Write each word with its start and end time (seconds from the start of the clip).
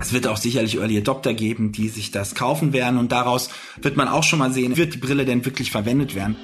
Es 0.00 0.12
wird 0.12 0.26
auch 0.28 0.36
sicherlich 0.36 0.76
Early 0.76 0.98
Adopter 0.98 1.34
geben, 1.34 1.72
die 1.72 1.88
sich 1.88 2.12
das 2.12 2.34
kaufen 2.34 2.72
werden 2.72 2.98
und 2.98 3.10
daraus 3.10 3.50
wird 3.82 3.96
man 3.96 4.06
auch 4.06 4.22
schon 4.22 4.38
mal 4.38 4.52
sehen, 4.52 4.76
wird 4.76 4.94
die 4.94 4.98
Brille 4.98 5.24
denn 5.24 5.44
wirklich 5.44 5.70
verwendet 5.72 6.14
werden. 6.14 6.36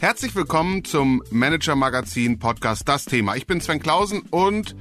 Herzlich 0.00 0.34
willkommen 0.34 0.84
zum 0.84 1.22
Manager 1.30 1.76
Magazin 1.76 2.38
Podcast 2.38 2.86
Das 2.86 3.06
Thema. 3.06 3.36
Ich 3.36 3.46
bin 3.46 3.60
Sven 3.60 3.80
Klausen 3.80 4.20
und 4.30 4.76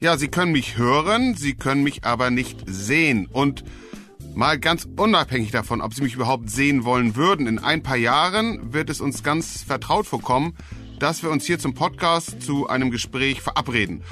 ja, 0.00 0.16
Sie 0.16 0.28
können 0.28 0.52
mich 0.52 0.78
hören, 0.78 1.34
Sie 1.34 1.54
können 1.54 1.82
mich 1.82 2.04
aber 2.04 2.30
nicht 2.30 2.64
sehen 2.66 3.26
und 3.30 3.64
Mal 4.36 4.58
ganz 4.58 4.86
unabhängig 4.98 5.50
davon, 5.50 5.80
ob 5.80 5.94
Sie 5.94 6.02
mich 6.02 6.12
überhaupt 6.12 6.50
sehen 6.50 6.84
wollen 6.84 7.16
würden, 7.16 7.46
in 7.46 7.58
ein 7.58 7.82
paar 7.82 7.96
Jahren 7.96 8.74
wird 8.74 8.90
es 8.90 9.00
uns 9.00 9.22
ganz 9.22 9.62
vertraut 9.62 10.06
vorkommen, 10.06 10.54
dass 10.98 11.22
wir 11.22 11.30
uns 11.30 11.46
hier 11.46 11.58
zum 11.58 11.72
Podcast 11.72 12.42
zu 12.42 12.68
einem 12.68 12.90
Gespräch 12.90 13.40
verabreden 13.40 14.02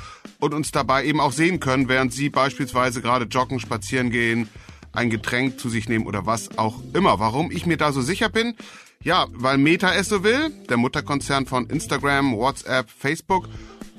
und 0.40 0.54
uns 0.54 0.72
dabei 0.72 1.04
eben 1.04 1.20
auch 1.20 1.32
sehen 1.32 1.60
können, 1.60 1.90
während 1.90 2.14
Sie 2.14 2.30
beispielsweise 2.30 3.02
gerade 3.02 3.26
joggen, 3.26 3.60
spazieren 3.60 4.08
gehen, 4.08 4.48
ein 4.92 5.10
Getränk 5.10 5.60
zu 5.60 5.68
sich 5.68 5.90
nehmen 5.90 6.06
oder 6.06 6.24
was 6.24 6.56
auch 6.56 6.80
immer. 6.94 7.18
Warum 7.18 7.50
ich 7.50 7.66
mir 7.66 7.76
da 7.76 7.92
so 7.92 8.00
sicher 8.00 8.30
bin? 8.30 8.54
Ja, 9.02 9.26
weil 9.30 9.58
Meta 9.58 9.92
es 9.92 10.08
so 10.08 10.24
will, 10.24 10.48
der 10.70 10.78
Mutterkonzern 10.78 11.44
von 11.44 11.66
Instagram, 11.66 12.34
WhatsApp, 12.34 12.88
Facebook 12.88 13.46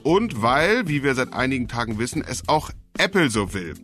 und 0.01 0.41
weil, 0.41 0.87
wie 0.87 1.03
wir 1.03 1.13
seit 1.13 1.33
einigen 1.33 1.67
Tagen 1.67 1.99
wissen, 1.99 2.23
es 2.27 2.49
auch 2.49 2.71
Apple 2.97 3.29
so 3.29 3.53
will 3.53 3.75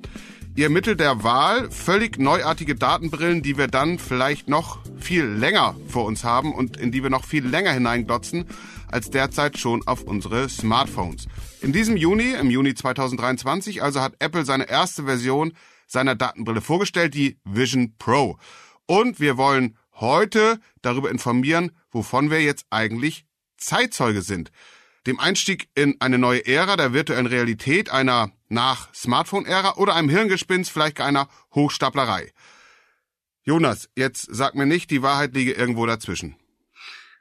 ihr 0.56 0.70
Mittel 0.70 0.96
der 0.96 1.24
Wahl, 1.24 1.72
völlig 1.72 2.20
neuartige 2.20 2.76
Datenbrillen, 2.76 3.42
die 3.42 3.58
wir 3.58 3.68
dann 3.68 4.00
vielleicht 4.00 4.50
noch 4.50 4.80
viel 5.00 5.24
länger 5.24 5.76
vor 5.88 6.06
uns 6.06 6.24
haben 6.24 6.54
und 6.54 6.78
in 6.78 6.92
die 6.92 7.04
wir 7.04 7.10
noch 7.10 7.26
viel 7.26 7.46
länger 7.46 7.72
hineinglotzen 7.72 8.46
als 8.88 9.10
derzeit 9.10 9.58
schon 9.58 9.88
auf 9.88 10.04
unsere 10.04 10.50
Smartphones. 10.50 11.28
In 11.62 11.72
diesem 11.72 11.96
Juni, 11.96 12.34
im 12.34 12.50
Juni 12.50 12.76
2023, 12.76 13.82
also 13.82 14.02
hat 14.02 14.16
Apple 14.20 14.46
seine 14.46 14.70
erste 14.70 15.04
Version 15.06 15.54
seiner 15.88 16.16
Datenbrille 16.16 16.62
vorgestellt, 16.62 17.14
die 17.14 17.38
Vision 17.46 17.96
Pro. 17.98 18.38
Und 18.86 19.20
wir 19.20 19.38
wollen 19.38 19.78
heute 19.94 20.60
darüber 20.82 21.10
informieren, 21.10 21.72
wovon 21.92 22.30
wir 22.30 22.42
jetzt 22.42 22.66
eigentlich 22.70 23.26
Zeitzeuge 23.58 24.22
sind. 24.22 24.52
Dem 25.08 25.20
Einstieg 25.20 25.70
in 25.76 25.96
eine 26.00 26.18
neue 26.18 26.46
Ära 26.46 26.76
der 26.76 26.94
virtuellen 26.94 27.28
Realität, 27.28 27.90
einer 27.90 28.32
nach 28.52 28.94
Smartphone-Ära 28.94 29.76
oder 29.78 29.96
einem 29.96 30.10
Hirngespinst, 30.10 30.70
vielleicht 30.70 31.00
einer 31.00 31.28
Hochstaplerei. 31.56 32.32
Jonas, 33.44 33.90
jetzt 33.96 34.28
sag 34.30 34.56
mir 34.56 34.66
nicht, 34.66 34.92
die 34.92 35.02
Wahrheit 35.02 35.34
liege 35.34 35.54
irgendwo 35.54 35.86
dazwischen. 35.86 36.36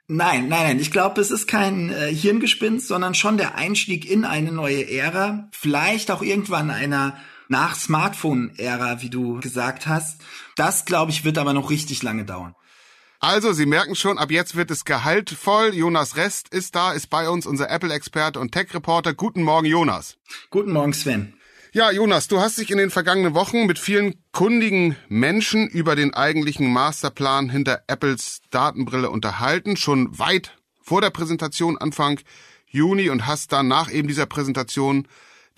Nein, 0.07 0.49
nein, 0.49 0.63
nein. 0.63 0.79
Ich 0.79 0.91
glaube, 0.91 1.21
es 1.21 1.31
ist 1.31 1.47
kein 1.47 1.89
äh, 1.89 2.13
Hirngespinst, 2.13 2.87
sondern 2.87 3.15
schon 3.15 3.37
der 3.37 3.55
Einstieg 3.55 4.09
in 4.09 4.25
eine 4.25 4.51
neue 4.51 4.91
Ära. 4.91 5.47
Vielleicht 5.51 6.11
auch 6.11 6.21
irgendwann 6.21 6.69
einer 6.69 7.17
nach 7.47 7.75
Smartphone-Ära, 7.75 9.01
wie 9.01 9.09
du 9.09 9.39
gesagt 9.39 9.87
hast. 9.87 10.21
Das, 10.57 10.85
glaube 10.85 11.11
ich, 11.11 11.23
wird 11.23 11.37
aber 11.37 11.53
noch 11.53 11.69
richtig 11.69 12.03
lange 12.03 12.25
dauern. 12.25 12.55
Also, 13.23 13.53
Sie 13.53 13.67
merken 13.67 13.93
schon, 13.93 14.17
ab 14.17 14.31
jetzt 14.31 14.55
wird 14.55 14.71
es 14.71 14.83
gehaltvoll. 14.83 15.75
Jonas 15.75 16.15
Rest 16.15 16.51
ist 16.51 16.73
da, 16.73 16.91
ist 16.91 17.11
bei 17.11 17.29
uns, 17.29 17.45
unser 17.45 17.69
Apple-Experte 17.69 18.39
und 18.39 18.51
Tech-Reporter. 18.51 19.13
Guten 19.13 19.43
Morgen, 19.43 19.67
Jonas. 19.67 20.17
Guten 20.49 20.71
Morgen, 20.71 20.91
Sven. 20.91 21.35
Ja, 21.71 21.91
Jonas, 21.91 22.27
du 22.27 22.39
hast 22.39 22.57
dich 22.57 22.71
in 22.71 22.79
den 22.79 22.89
vergangenen 22.89 23.35
Wochen 23.35 23.67
mit 23.67 23.77
vielen 23.77 24.15
kundigen 24.31 24.95
Menschen 25.07 25.67
über 25.67 25.95
den 25.95 26.15
eigentlichen 26.15 26.73
Masterplan 26.73 27.47
hinter 27.47 27.83
Apples 27.85 28.41
Datenbrille 28.49 29.11
unterhalten, 29.11 29.77
schon 29.77 30.17
weit 30.17 30.57
vor 30.81 30.99
der 30.99 31.11
Präsentation 31.11 31.77
Anfang 31.77 32.19
Juni 32.65 33.11
und 33.11 33.27
hast 33.27 33.51
dann 33.51 33.67
nach 33.67 33.91
eben 33.91 34.07
dieser 34.07 34.25
Präsentation 34.25 35.07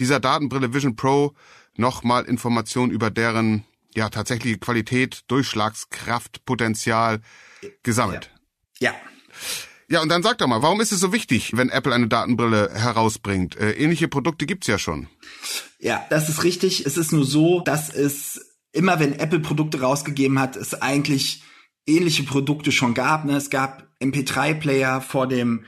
dieser 0.01 0.19
Datenbrille 0.19 0.73
Vision 0.73 0.97
Pro 0.97 1.33
nochmal 1.77 2.25
Informationen 2.25 2.91
über 2.91 3.09
deren 3.09 3.63
ja 3.95 4.09
tatsächliche 4.09 4.57
Qualität, 4.57 5.21
Durchschlagskraft, 5.29 6.43
Potenzial 6.43 7.21
gesammelt. 7.83 8.31
Ja. 8.79 8.91
ja. 8.91 8.97
Ja, 9.89 10.01
und 10.01 10.09
dann 10.09 10.23
sag 10.23 10.39
doch 10.39 10.47
mal, 10.47 10.61
warum 10.61 10.81
ist 10.81 10.91
es 10.91 11.01
so 11.01 11.13
wichtig, 11.13 11.55
wenn 11.55 11.69
Apple 11.69 11.93
eine 11.93 12.07
Datenbrille 12.07 12.71
herausbringt? 12.73 13.57
Äh, 13.57 13.73
ähnliche 13.73 14.07
Produkte 14.07 14.45
gibt's 14.45 14.65
ja 14.65 14.79
schon. 14.79 15.07
Ja, 15.77 16.03
das 16.09 16.29
ist 16.29 16.43
richtig. 16.43 16.85
Es 16.85 16.97
ist 16.97 17.11
nur 17.11 17.25
so, 17.25 17.59
dass 17.59 17.93
es 17.93 18.55
immer, 18.71 18.99
wenn 18.99 19.13
Apple 19.13 19.39
Produkte 19.39 19.81
rausgegeben 19.81 20.39
hat, 20.39 20.55
es 20.55 20.73
eigentlich 20.81 21.43
ähnliche 21.85 22.23
Produkte 22.23 22.71
schon 22.71 22.93
gab. 22.93 23.25
Ne? 23.25 23.35
Es 23.35 23.49
gab 23.49 23.87
MP3-Player 24.01 25.01
vor 25.01 25.27
dem 25.27 25.65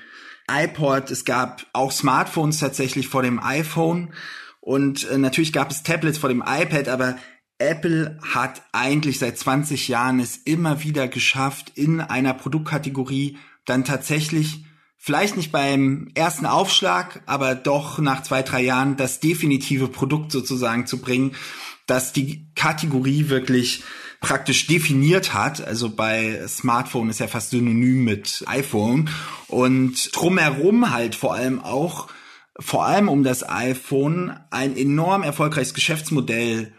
iPod, 0.49 1.11
es 1.11 1.25
gab 1.25 1.65
auch 1.73 1.91
Smartphones 1.91 2.59
tatsächlich 2.59 3.07
vor 3.07 3.23
dem 3.23 3.39
iPhone 3.39 4.13
und 4.59 5.07
äh, 5.09 5.17
natürlich 5.17 5.53
gab 5.53 5.71
es 5.71 5.83
Tablets 5.83 6.17
vor 6.17 6.29
dem 6.29 6.43
iPad, 6.45 6.87
aber 6.87 7.17
Apple 7.57 8.19
hat 8.21 8.63
eigentlich 8.71 9.19
seit 9.19 9.37
20 9.37 9.87
Jahren 9.87 10.19
es 10.19 10.37
immer 10.37 10.83
wieder 10.83 11.07
geschafft, 11.07 11.71
in 11.75 12.01
einer 12.01 12.33
Produktkategorie 12.33 13.37
dann 13.65 13.85
tatsächlich, 13.85 14.65
vielleicht 14.97 15.37
nicht 15.37 15.51
beim 15.51 16.09
ersten 16.15 16.45
Aufschlag, 16.45 17.21
aber 17.25 17.55
doch 17.55 17.99
nach 17.99 18.23
zwei, 18.23 18.41
drei 18.41 18.61
Jahren 18.61 18.97
das 18.97 19.19
definitive 19.19 19.87
Produkt 19.87 20.31
sozusagen 20.31 20.85
zu 20.85 20.99
bringen, 20.99 21.35
das 21.85 22.13
die 22.13 22.47
Kategorie 22.55 23.29
wirklich 23.29 23.83
praktisch 24.19 24.67
definiert 24.67 25.33
hat. 25.33 25.65
Also 25.65 25.89
bei 25.89 26.45
Smartphone 26.47 27.09
ist 27.09 27.19
ja 27.19 27.27
fast 27.27 27.51
synonym 27.51 28.03
mit 28.03 28.43
iPhone 28.47 29.09
und 29.47 30.09
drumherum 30.15 30.91
halt 30.91 31.15
vor 31.15 31.35
allem 31.35 31.61
auch, 31.61 32.07
vor 32.59 32.85
allem 32.85 33.07
um 33.07 33.23
das 33.23 33.47
iPhone, 33.47 34.39
ein 34.49 34.75
enorm 34.75 35.23
erfolgreiches 35.23 35.73
Geschäftsmodell 35.73 36.73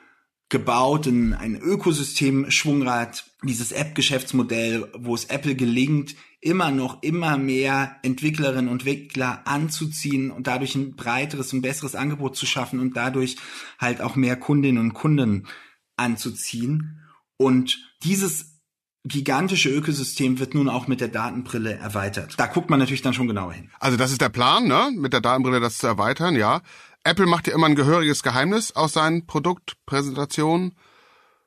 gebaut 0.49 1.07
in 1.07 1.35
ein 1.35 1.57
Ökosystem 1.57 2.51
Schwungrad, 2.51 3.25
dieses 3.43 3.73
App-Geschäftsmodell, 3.73 4.89
wo 4.97 5.15
es 5.15 5.25
Apple 5.25 5.57
gelingt, 5.57 6.15
immer 6.41 6.71
noch 6.71 7.03
immer 7.03 7.37
mehr 7.37 7.97
Entwicklerinnen 8.03 8.69
und 8.69 8.87
Entwickler 8.87 9.43
anzuziehen 9.47 10.31
und 10.31 10.47
dadurch 10.47 10.77
ein 10.77 10.95
breiteres 10.95 11.53
und 11.53 11.63
besseres 11.63 11.97
Angebot 11.97 12.37
zu 12.37 12.47
schaffen 12.47 12.79
und 12.79 12.97
dadurch 12.97 13.37
halt 13.79 14.01
auch 14.01 14.15
mehr 14.15 14.37
Kundinnen 14.37 14.79
und 14.79 14.95
Kunden 14.95 15.49
anzuziehen. 15.97 17.01
Und 17.37 17.79
dieses 18.05 18.57
gigantische 19.05 19.71
Ökosystem 19.71 20.39
wird 20.39 20.55
nun 20.55 20.69
auch 20.69 20.87
mit 20.87 21.01
der 21.01 21.09
Datenbrille 21.09 21.75
erweitert. 21.75 22.35
Da 22.39 22.47
guckt 22.47 22.71
man 22.71 22.79
natürlich 22.79 23.03
dann 23.03 23.15
schon 23.15 23.29
genauer 23.29 23.53
hin. 23.53 23.71
Also 23.79 23.97
das 23.97 24.13
ist 24.13 24.21
der 24.21 24.29
Plan, 24.29 24.67
ne? 24.67 24.91
Mit 24.95 25.13
der 25.13 25.21
Datenbrille 25.21 25.61
das 25.61 25.79
zu 25.79 25.87
erweitern, 25.87 26.37
ja. 26.37 26.63
Apple 27.07 27.27
macht 27.27 27.47
ja 27.47 27.55
immer 27.55 27.67
ein 27.67 27.77
gehöriges 27.77 28.23
Geheimnis 28.23 28.73
aus 28.73 28.93
seinen 28.93 29.27
Produktpräsentationen. 29.27 30.75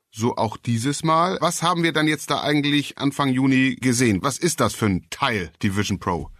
So 0.09 0.37
auch 0.37 0.57
dieses 0.57 1.03
Mal. 1.03 1.37
Was 1.41 1.61
haben 1.61 1.83
wir 1.83 1.91
dann 1.91 2.07
jetzt 2.07 2.31
da 2.31 2.41
eigentlich 2.41 2.97
Anfang 2.97 3.29
Juni 3.29 3.75
gesehen? 3.75 4.19
Was 4.21 4.39
ist 4.39 4.59
das 4.59 4.73
für 4.73 4.87
ein 4.87 5.07
Teil, 5.09 5.51
die 5.61 5.75
Vision 5.75 5.99
Pro? 5.99 6.31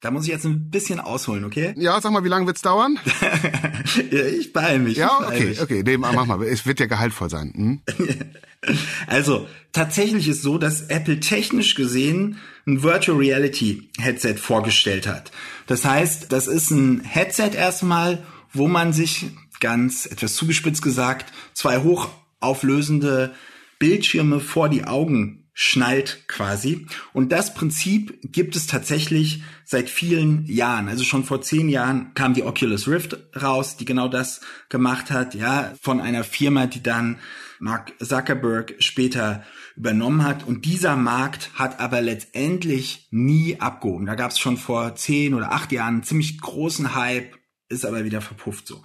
Da 0.00 0.10
muss 0.10 0.24
ich 0.24 0.30
jetzt 0.30 0.44
ein 0.46 0.70
bisschen 0.70 1.00
ausholen, 1.00 1.44
okay? 1.44 1.74
Ja, 1.76 2.00
sag 2.00 2.12
mal, 2.12 2.24
wie 2.24 2.28
lange 2.28 2.46
wird's 2.46 2.62
dauern? 2.62 2.98
ja, 4.10 4.24
ich 4.24 4.52
beeil 4.52 4.78
mich. 4.78 4.96
Ja, 4.96 5.18
beeil 5.18 5.28
okay, 5.28 5.44
mich. 5.46 5.60
okay, 5.60 5.82
nee, 5.84 5.96
mach 5.98 6.24
mal. 6.24 6.42
Es 6.42 6.64
wird 6.64 6.80
ja 6.80 6.86
gehaltvoll 6.86 7.28
sein. 7.28 7.52
Hm? 7.54 7.82
also, 9.06 9.46
tatsächlich 9.72 10.28
ist 10.28 10.42
so, 10.42 10.56
dass 10.56 10.82
Apple 10.82 11.20
technisch 11.20 11.74
gesehen 11.74 12.38
ein 12.66 12.82
Virtual 12.82 13.18
Reality 13.18 13.90
Headset 13.98 14.36
vorgestellt 14.36 15.06
hat. 15.06 15.32
Das 15.66 15.84
heißt, 15.84 16.32
das 16.32 16.46
ist 16.46 16.70
ein 16.70 17.00
Headset 17.00 17.50
erstmal 17.54 18.24
wo 18.52 18.68
man 18.68 18.92
sich 18.92 19.26
ganz 19.60 20.06
etwas 20.06 20.34
zugespitzt 20.34 20.82
gesagt 20.82 21.32
zwei 21.54 21.82
hochauflösende 21.82 23.34
Bildschirme 23.78 24.40
vor 24.40 24.68
die 24.68 24.84
Augen 24.84 25.40
schnallt 25.52 26.24
quasi. 26.26 26.86
Und 27.12 27.32
das 27.32 27.52
Prinzip 27.52 28.18
gibt 28.22 28.56
es 28.56 28.66
tatsächlich 28.66 29.42
seit 29.64 29.90
vielen 29.90 30.46
Jahren. 30.46 30.88
Also 30.88 31.04
schon 31.04 31.24
vor 31.24 31.42
zehn 31.42 31.68
Jahren 31.68 32.14
kam 32.14 32.32
die 32.32 32.44
Oculus 32.44 32.88
Rift 32.88 33.18
raus, 33.40 33.76
die 33.76 33.84
genau 33.84 34.08
das 34.08 34.40
gemacht 34.68 35.10
hat, 35.10 35.34
ja, 35.34 35.74
von 35.82 36.00
einer 36.00 36.24
Firma, 36.24 36.66
die 36.66 36.82
dann 36.82 37.18
Mark 37.58 37.92
Zuckerberg 38.02 38.74
später 38.78 39.44
übernommen 39.76 40.24
hat. 40.24 40.46
Und 40.46 40.64
dieser 40.64 40.96
Markt 40.96 41.50
hat 41.54 41.78
aber 41.78 42.00
letztendlich 42.00 43.08
nie 43.10 43.60
abgehoben. 43.60 44.06
Da 44.06 44.14
gab 44.14 44.30
es 44.30 44.38
schon 44.38 44.56
vor 44.56 44.94
zehn 44.94 45.34
oder 45.34 45.52
acht 45.52 45.72
Jahren 45.72 45.96
einen 45.96 46.02
ziemlich 46.04 46.40
großen 46.40 46.94
Hype 46.94 47.39
ist 47.70 47.86
aber 47.86 48.04
wieder 48.04 48.20
verpufft 48.20 48.66
so. 48.66 48.82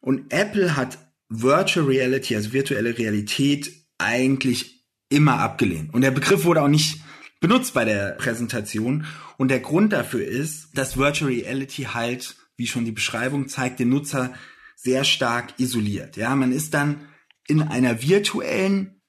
Und 0.00 0.32
Apple 0.32 0.76
hat 0.76 0.98
Virtual 1.28 1.86
Reality, 1.86 2.36
also 2.36 2.52
virtuelle 2.52 2.96
Realität, 2.96 3.72
eigentlich 3.98 4.84
immer 5.08 5.38
abgelehnt. 5.38 5.92
Und 5.92 6.02
der 6.02 6.10
Begriff 6.10 6.44
wurde 6.44 6.62
auch 6.62 6.68
nicht 6.68 7.00
benutzt 7.40 7.74
bei 7.74 7.84
der 7.84 8.12
Präsentation. 8.12 9.06
Und 9.36 9.48
der 9.48 9.60
Grund 9.60 9.92
dafür 9.92 10.24
ist, 10.24 10.68
dass 10.74 10.96
Virtual 10.96 11.30
Reality 11.30 11.84
halt, 11.84 12.36
wie 12.56 12.66
schon 12.66 12.84
die 12.84 12.92
Beschreibung 12.92 13.48
zeigt, 13.48 13.80
den 13.80 13.88
Nutzer 13.88 14.32
sehr 14.76 15.04
stark 15.04 15.58
isoliert. 15.58 16.16
Ja, 16.16 16.34
man 16.36 16.52
ist 16.52 16.74
dann 16.74 17.08
in 17.46 17.62
einer 17.62 18.02
virtuellen 18.02 19.00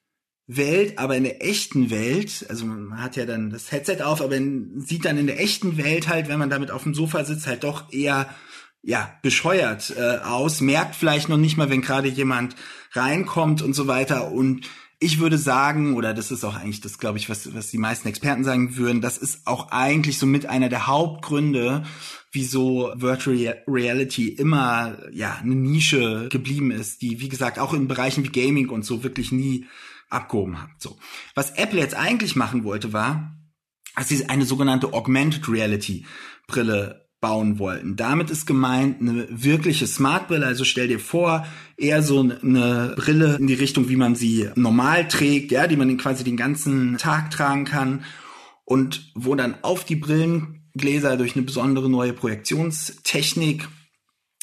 Welt, 0.46 0.98
aber 0.98 1.16
in 1.16 1.24
der 1.24 1.44
echten 1.44 1.90
Welt, 1.90 2.46
also 2.48 2.66
man 2.66 3.02
hat 3.02 3.16
ja 3.16 3.26
dann 3.26 3.50
das 3.50 3.72
Headset 3.72 4.02
auf, 4.02 4.22
aber 4.22 4.36
sieht 4.76 5.04
dann 5.04 5.18
in 5.18 5.26
der 5.26 5.40
echten 5.40 5.76
Welt 5.76 6.08
halt, 6.08 6.28
wenn 6.28 6.38
man 6.38 6.50
damit 6.50 6.70
auf 6.70 6.84
dem 6.84 6.94
Sofa 6.94 7.24
sitzt, 7.24 7.46
halt 7.46 7.64
doch 7.64 7.92
eher 7.92 8.32
ja 8.86 9.18
bescheuert 9.20 9.92
äh, 9.96 10.18
aus, 10.18 10.60
merkt 10.60 10.94
vielleicht 10.94 11.28
noch 11.28 11.36
nicht 11.36 11.56
mal, 11.56 11.68
wenn 11.68 11.82
gerade 11.82 12.08
jemand 12.08 12.54
reinkommt 12.92 13.60
und 13.60 13.74
so 13.74 13.88
weiter 13.88 14.30
und 14.30 14.66
ich 14.98 15.18
würde 15.18 15.36
sagen, 15.36 15.94
oder 15.94 16.14
das 16.14 16.30
ist 16.30 16.42
auch 16.42 16.56
eigentlich 16.56 16.80
das, 16.80 16.98
glaube 16.98 17.18
ich, 17.18 17.28
was, 17.28 17.54
was 17.54 17.70
die 17.70 17.76
meisten 17.76 18.08
Experten 18.08 18.44
sagen 18.44 18.76
würden, 18.76 19.02
das 19.02 19.18
ist 19.18 19.46
auch 19.46 19.70
eigentlich 19.70 20.18
so 20.18 20.24
mit 20.24 20.46
einer 20.46 20.70
der 20.70 20.86
Hauptgründe, 20.86 21.84
wieso 22.32 22.92
Virtual 22.94 23.62
Reality 23.66 24.28
immer 24.28 24.96
ja 25.12 25.36
eine 25.42 25.54
Nische 25.54 26.28
geblieben 26.30 26.70
ist, 26.70 27.02
die 27.02 27.20
wie 27.20 27.28
gesagt 27.28 27.58
auch 27.58 27.74
in 27.74 27.88
Bereichen 27.88 28.24
wie 28.24 28.28
Gaming 28.28 28.70
und 28.70 28.86
so 28.86 29.02
wirklich 29.02 29.32
nie 29.32 29.66
abgehoben 30.08 30.62
hat. 30.62 30.70
So, 30.78 30.96
was 31.34 31.50
Apple 31.50 31.80
jetzt 31.80 31.94
eigentlich 31.94 32.36
machen 32.36 32.64
wollte, 32.64 32.94
war, 32.94 33.36
dass 33.96 34.08
sie 34.08 34.28
eine 34.28 34.46
sogenannte 34.46 34.94
Augmented 34.94 35.48
Reality 35.48 36.06
Brille 36.46 37.05
bauen 37.26 37.58
wollten. 37.58 37.96
Damit 37.96 38.30
ist 38.30 38.46
gemeint 38.46 39.00
eine 39.00 39.26
wirkliche 39.28 39.88
Smart-Brille. 39.88 40.46
Also 40.46 40.62
stell 40.62 40.86
dir 40.86 41.00
vor, 41.00 41.44
eher 41.76 42.00
so 42.00 42.20
eine 42.20 42.94
Brille 42.94 43.36
in 43.40 43.48
die 43.48 43.54
Richtung, 43.54 43.88
wie 43.88 43.96
man 43.96 44.14
sie 44.14 44.48
normal 44.54 45.08
trägt, 45.08 45.50
ja, 45.50 45.66
die 45.66 45.74
man 45.74 45.96
quasi 45.96 46.22
den 46.22 46.36
ganzen 46.36 46.98
Tag 46.98 47.32
tragen 47.32 47.64
kann 47.64 48.04
und 48.64 49.10
wo 49.16 49.34
dann 49.34 49.56
auf 49.62 49.84
die 49.84 49.96
Brillengläser 49.96 51.16
durch 51.16 51.34
eine 51.34 51.44
besondere 51.44 51.90
neue 51.90 52.12
Projektionstechnik 52.12 53.66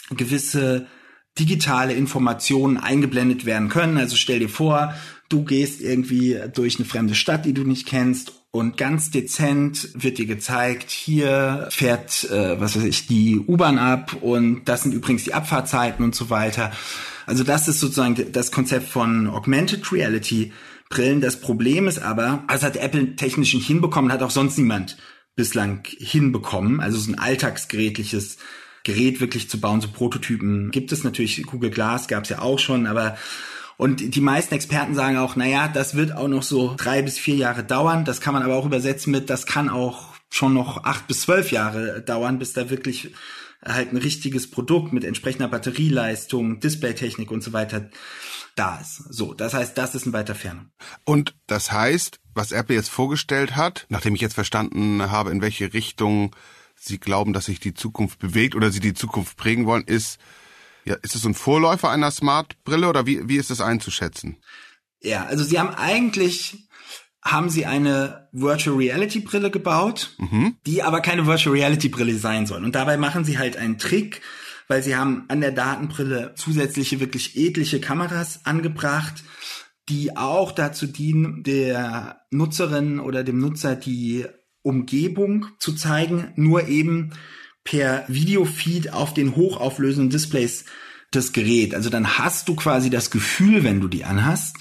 gewisse 0.09 0.87
digitale 1.39 1.93
Informationen 1.93 2.75
eingeblendet 2.75 3.45
werden 3.45 3.69
können. 3.69 3.97
Also 3.97 4.17
stell 4.17 4.39
dir 4.39 4.49
vor, 4.49 4.93
du 5.29 5.45
gehst 5.45 5.79
irgendwie 5.79 6.37
durch 6.53 6.79
eine 6.79 6.85
fremde 6.85 7.15
Stadt, 7.15 7.45
die 7.45 7.53
du 7.53 7.63
nicht 7.63 7.87
kennst 7.87 8.42
und 8.53 8.77
ganz 8.77 9.09
dezent 9.09 9.89
wird 9.95 10.19
dir 10.19 10.27
gezeigt, 10.27 10.91
hier 10.91 11.67
fährt, 11.71 12.29
äh, 12.29 12.61
was 12.61 12.75
weiß 12.75 12.83
ich, 12.83 13.07
die 13.07 13.39
U-Bahn 13.39 13.79
ab 13.79 14.15
und 14.21 14.65
das 14.65 14.83
sind 14.83 14.93
übrigens 14.93 15.23
die 15.23 15.33
Abfahrtzeiten 15.33 16.05
und 16.05 16.13
so 16.13 16.29
weiter. 16.29 16.71
Also 17.25 17.43
das 17.43 17.67
ist 17.67 17.79
sozusagen 17.79 18.31
das 18.31 18.51
Konzept 18.51 18.87
von 18.87 19.27
Augmented 19.27 19.91
Reality 19.91 20.53
Brillen. 20.89 21.19
Das 21.19 21.41
Problem 21.41 21.87
ist 21.87 21.97
aber, 21.97 22.43
das 22.47 22.61
hat 22.61 22.77
Apple 22.77 23.15
technisch 23.15 23.55
nicht 23.55 23.65
hinbekommen, 23.65 24.11
hat 24.11 24.21
auch 24.21 24.29
sonst 24.29 24.59
niemand 24.59 24.97
bislang 25.35 25.81
hinbekommen. 25.87 26.79
Also 26.79 26.99
so 26.99 27.11
ein 27.11 27.17
alltagsgerätliches 27.17 28.37
Gerät 28.83 29.19
wirklich 29.19 29.49
zu 29.49 29.59
bauen, 29.59 29.81
so 29.81 29.87
Prototypen 29.87 30.69
gibt 30.69 30.91
es 30.91 31.03
natürlich. 31.03 31.41
Google 31.47 31.71
Glass 31.71 32.07
gab 32.07 32.25
es 32.25 32.29
ja 32.29 32.39
auch 32.39 32.59
schon, 32.59 32.85
aber 32.85 33.17
und 33.77 34.15
die 34.15 34.21
meisten 34.21 34.53
Experten 34.53 34.95
sagen 34.95 35.17
auch, 35.17 35.35
naja, 35.35 35.67
das 35.67 35.95
wird 35.95 36.15
auch 36.15 36.27
noch 36.27 36.43
so 36.43 36.75
drei 36.77 37.01
bis 37.01 37.17
vier 37.17 37.35
Jahre 37.35 37.63
dauern. 37.63 38.05
Das 38.05 38.21
kann 38.21 38.33
man 38.33 38.43
aber 38.43 38.55
auch 38.55 38.65
übersetzen 38.65 39.11
mit, 39.11 39.29
das 39.29 39.45
kann 39.45 39.69
auch 39.69 40.13
schon 40.29 40.53
noch 40.53 40.83
acht 40.83 41.07
bis 41.07 41.21
zwölf 41.21 41.51
Jahre 41.51 42.01
dauern, 42.01 42.39
bis 42.39 42.53
da 42.53 42.69
wirklich 42.69 43.13
halt 43.63 43.93
ein 43.93 43.97
richtiges 43.97 44.49
Produkt 44.49 44.93
mit 44.93 45.03
entsprechender 45.03 45.47
Batterieleistung, 45.47 46.59
Displaytechnik 46.59 47.31
und 47.31 47.43
so 47.43 47.53
weiter 47.53 47.89
da 48.55 48.79
ist. 48.79 48.97
So, 49.09 49.33
das 49.33 49.53
heißt, 49.53 49.77
das 49.77 49.95
ist 49.95 50.05
ein 50.05 50.13
weiter 50.13 50.35
Ferne. 50.35 50.69
Und 51.05 51.35
das 51.47 51.71
heißt, 51.71 52.19
was 52.33 52.51
Apple 52.51 52.75
jetzt 52.75 52.89
vorgestellt 52.89 53.55
hat, 53.55 53.85
nachdem 53.89 54.15
ich 54.15 54.21
jetzt 54.21 54.35
verstanden 54.35 55.11
habe, 55.11 55.31
in 55.31 55.41
welche 55.41 55.73
Richtung 55.73 56.35
sie 56.75 56.99
glauben, 56.99 57.33
dass 57.33 57.45
sich 57.45 57.59
die 57.59 57.73
Zukunft 57.73 58.19
bewegt 58.19 58.55
oder 58.55 58.71
sie 58.71 58.79
die 58.79 58.93
Zukunft 58.93 59.37
prägen 59.37 59.65
wollen, 59.65 59.85
ist, 59.85 60.19
ja, 60.85 60.95
ist 60.95 61.15
es 61.15 61.25
ein 61.25 61.33
Vorläufer 61.33 61.89
einer 61.89 62.11
Smart-Brille 62.11 62.87
oder 62.87 63.05
wie, 63.05 63.27
wie 63.27 63.37
ist 63.37 63.51
es 63.51 63.61
einzuschätzen? 63.61 64.37
Ja, 65.01 65.25
also 65.25 65.43
sie 65.43 65.59
haben 65.59 65.73
eigentlich 65.75 66.67
haben 67.23 67.49
sie 67.49 67.65
eine 67.65 68.27
Virtual 68.33 68.75
Reality 68.75 69.21
Brille 69.21 69.49
gebaut, 69.49 70.13
mhm. 70.17 70.57
die 70.65 70.83
aber 70.83 70.99
keine 70.99 71.25
Virtual 71.25 71.55
Reality 71.55 71.87
Brille 71.87 72.17
sein 72.17 72.45
soll. 72.45 72.63
Und 72.63 72.75
dabei 72.75 72.97
machen 72.97 73.23
sie 73.23 73.37
halt 73.37 73.55
einen 73.55 73.77
Trick, 73.77 74.21
weil 74.67 74.83
sie 74.83 74.95
haben 74.95 75.23
an 75.29 75.39
der 75.39 75.51
Datenbrille 75.51 76.33
zusätzliche 76.35 76.99
wirklich 76.99 77.37
edliche 77.37 77.79
Kameras 77.79 78.41
angebracht, 78.43 79.23
die 79.89 80.17
auch 80.17 80.51
dazu 80.51 80.85
dienen, 80.85 81.43
der 81.43 82.21
Nutzerin 82.29 82.99
oder 82.99 83.23
dem 83.23 83.39
Nutzer 83.39 83.75
die 83.75 84.25
Umgebung 84.61 85.47
zu 85.59 85.73
zeigen, 85.73 86.31
nur 86.35 86.67
eben 86.67 87.11
per 87.63 88.05
Videofeed 88.07 88.93
auf 88.93 89.13
den 89.13 89.35
hochauflösenden 89.35 90.09
Displays 90.09 90.65
das 91.11 91.31
Gerät. 91.31 91.75
Also 91.75 91.89
dann 91.89 92.17
hast 92.17 92.49
du 92.49 92.55
quasi 92.55 92.89
das 92.89 93.11
Gefühl, 93.11 93.63
wenn 93.63 93.79
du 93.79 93.87
die 93.87 94.03
anhast, 94.03 94.57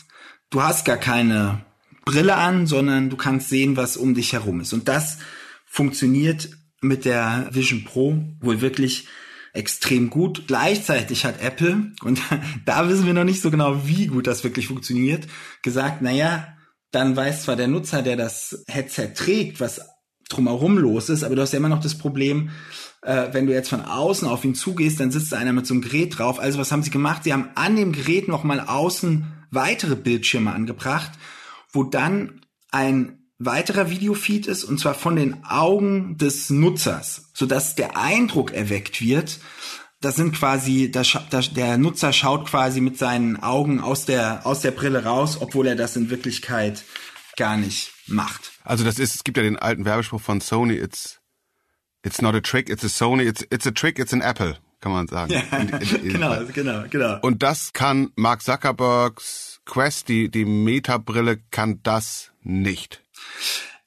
du 0.50 0.62
hast 0.62 0.84
gar 0.84 0.98
keine 0.98 1.64
Brille 2.04 2.36
an, 2.36 2.66
sondern 2.66 3.10
du 3.10 3.16
kannst 3.16 3.48
sehen, 3.48 3.76
was 3.76 3.96
um 3.96 4.14
dich 4.14 4.32
herum 4.32 4.60
ist. 4.60 4.72
Und 4.72 4.88
das 4.88 5.18
funktioniert 5.66 6.50
mit 6.80 7.04
der 7.04 7.48
Vision 7.52 7.84
Pro 7.84 8.22
wohl 8.40 8.60
wirklich 8.60 9.06
extrem 9.52 10.10
gut. 10.10 10.44
Gleichzeitig 10.46 11.24
hat 11.24 11.40
Apple, 11.40 11.92
und 12.02 12.20
da 12.66 12.88
wissen 12.88 13.06
wir 13.06 13.14
noch 13.14 13.24
nicht 13.24 13.40
so 13.40 13.50
genau, 13.50 13.86
wie 13.86 14.06
gut 14.06 14.26
das 14.26 14.44
wirklich 14.44 14.66
funktioniert, 14.66 15.26
gesagt, 15.62 16.02
naja, 16.02 16.56
dann 16.90 17.16
weiß 17.16 17.44
zwar 17.44 17.56
der 17.56 17.68
Nutzer, 17.68 18.02
der 18.02 18.16
das 18.16 18.64
Headset 18.66 19.14
trägt, 19.14 19.60
was 19.60 19.80
drumherum 20.28 20.78
los 20.78 21.08
ist, 21.08 21.24
aber 21.24 21.36
du 21.36 21.42
hast 21.42 21.52
ja 21.52 21.58
immer 21.58 21.68
noch 21.68 21.80
das 21.80 21.96
Problem, 21.96 22.50
äh, 23.02 23.28
wenn 23.32 23.46
du 23.46 23.52
jetzt 23.52 23.68
von 23.68 23.82
außen 23.82 24.26
auf 24.26 24.44
ihn 24.44 24.54
zugehst, 24.54 25.00
dann 25.00 25.10
sitzt 25.10 25.32
da 25.32 25.38
einer 25.38 25.52
mit 25.52 25.66
so 25.66 25.74
einem 25.74 25.82
Gerät 25.82 26.18
drauf. 26.18 26.38
Also 26.38 26.58
was 26.58 26.72
haben 26.72 26.82
sie 26.82 26.90
gemacht? 26.90 27.24
Sie 27.24 27.32
haben 27.32 27.50
an 27.54 27.76
dem 27.76 27.92
Gerät 27.92 28.28
nochmal 28.28 28.60
außen 28.60 29.26
weitere 29.50 29.96
Bildschirme 29.96 30.52
angebracht, 30.52 31.12
wo 31.72 31.84
dann 31.84 32.40
ein 32.70 33.18
weiterer 33.38 33.90
Videofeed 33.90 34.46
ist 34.46 34.64
und 34.64 34.78
zwar 34.78 34.94
von 34.94 35.16
den 35.16 35.44
Augen 35.44 36.16
des 36.16 36.48
Nutzers, 36.48 37.30
sodass 37.34 37.74
der 37.74 37.96
Eindruck 37.96 38.52
erweckt 38.52 39.00
wird, 39.02 39.40
das 40.00 40.16
sind 40.16 40.34
quasi, 40.34 40.90
das, 40.90 41.16
das, 41.30 41.52
der 41.52 41.78
Nutzer 41.78 42.12
schaut 42.12 42.46
quasi 42.46 42.80
mit 42.80 42.98
seinen 42.98 43.42
Augen 43.42 43.80
aus 43.80 44.04
der, 44.04 44.46
aus 44.46 44.60
der 44.60 44.72
Brille 44.72 45.04
raus, 45.04 45.38
obwohl 45.40 45.68
er 45.68 45.76
das 45.76 45.96
in 45.96 46.10
Wirklichkeit 46.10 46.84
gar 47.36 47.56
nicht 47.56 47.92
macht. 48.06 48.52
Also 48.64 48.84
das 48.84 48.98
ist, 48.98 49.14
es 49.14 49.24
gibt 49.24 49.36
ja 49.36 49.42
den 49.42 49.56
alten 49.56 49.84
Werbespruch 49.84 50.20
von 50.20 50.40
Sony, 50.40 50.74
it's, 50.74 51.21
it's 52.04 52.20
not 52.20 52.34
a 52.34 52.40
trick, 52.40 52.68
it's 52.68 52.84
a 52.84 52.88
Sony, 52.88 53.26
it's, 53.26 53.44
it's 53.50 53.66
a 53.66 53.72
trick, 53.72 53.98
it's 53.98 54.12
an 54.12 54.22
Apple, 54.22 54.56
kann 54.80 54.92
man 54.92 55.08
sagen. 55.08 55.32
Ja, 55.32 55.40
in, 55.58 55.68
in, 55.68 56.06
in, 56.06 56.12
genau, 56.12 56.44
genau, 56.52 56.84
genau. 56.88 57.18
Und 57.22 57.42
das 57.42 57.72
kann 57.72 58.10
Mark 58.16 58.42
Zuckerbergs 58.42 59.60
Quest, 59.64 60.08
die, 60.08 60.28
die 60.28 60.44
Meta-Brille, 60.44 61.38
kann 61.50 61.80
das 61.82 62.32
nicht. 62.42 63.02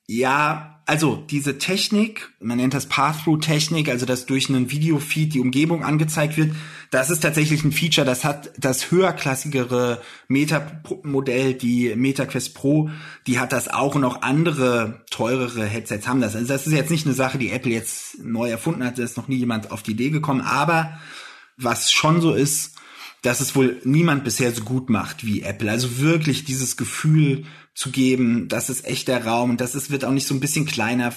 Ja, 0.08 0.76
also 0.88 1.16
diese 1.16 1.58
Technik, 1.58 2.30
man 2.40 2.58
nennt 2.58 2.76
das 2.76 2.86
Path-Through-Technik, 2.86 3.90
also 3.90 4.06
dass 4.06 4.28
durch 4.28 4.50
einen 4.50 4.70
Videofeed 4.70 5.34
die 5.34 5.40
Umgebung 5.40 5.84
angezeigt 5.84 6.38
wird, 6.38 6.56
das 6.92 7.10
ist 7.10 7.22
tatsächlich 7.22 7.64
ein 7.64 7.72
Feature, 7.72 8.06
das 8.06 8.24
hat 8.24 8.52
das 8.56 8.92
höherklassigere 8.92 10.04
Meta-Modell, 10.28 11.56
die 11.56 11.96
Meta 11.96 12.28
Quest 12.28 12.54
Pro, 12.54 12.92
die 13.26 13.40
hat 13.40 13.52
das 13.52 13.68
auch 13.68 13.96
und 13.96 14.04
auch 14.04 14.22
andere 14.22 15.02
teurere 15.10 15.66
Headsets 15.66 16.08
haben 16.08 16.22
das. 16.22 16.36
Also 16.36 16.48
das 16.48 16.68
ist 16.68 16.74
jetzt 16.74 16.92
nicht 16.92 17.08
eine 17.08 17.16
Sache, 17.16 17.40
die 17.40 17.50
Apple 17.50 17.72
jetzt 17.72 18.24
neu 18.24 18.48
erfunden 18.52 18.84
hat, 18.84 19.00
da 19.00 19.04
ist 19.04 19.18
noch 19.18 19.28
nie 19.28 19.38
jemand 19.38 19.72
auf 19.72 19.82
die 19.82 19.92
Idee 19.92 20.12
gekommen, 20.12 20.42
aber 20.42 21.00
was 21.58 21.92
schon 21.92 22.22
so 22.22 22.36
ist, 22.36 22.76
dass 23.24 23.40
es 23.40 23.56
wohl 23.56 23.82
niemand 23.84 24.24
bisher 24.24 24.52
so 24.52 24.64
gut 24.64 24.92
macht 24.92 25.26
wie 25.26 25.42
Apple. 25.42 25.72
Also 25.72 25.98
wirklich 25.98 26.44
dieses 26.44 26.78
Gefühl 26.78 27.46
zu 27.75 27.91
geben, 27.91 28.48
das 28.48 28.70
ist 28.70 28.86
echt 28.86 29.08
der 29.08 29.25
Raum 29.25 29.58
das 29.58 29.75
ist, 29.75 29.91
wird 29.91 30.05
auch 30.05 30.12
nicht 30.12 30.27
so 30.27 30.34
ein 30.34 30.39
bisschen 30.39 30.65
kleiner 30.65 31.13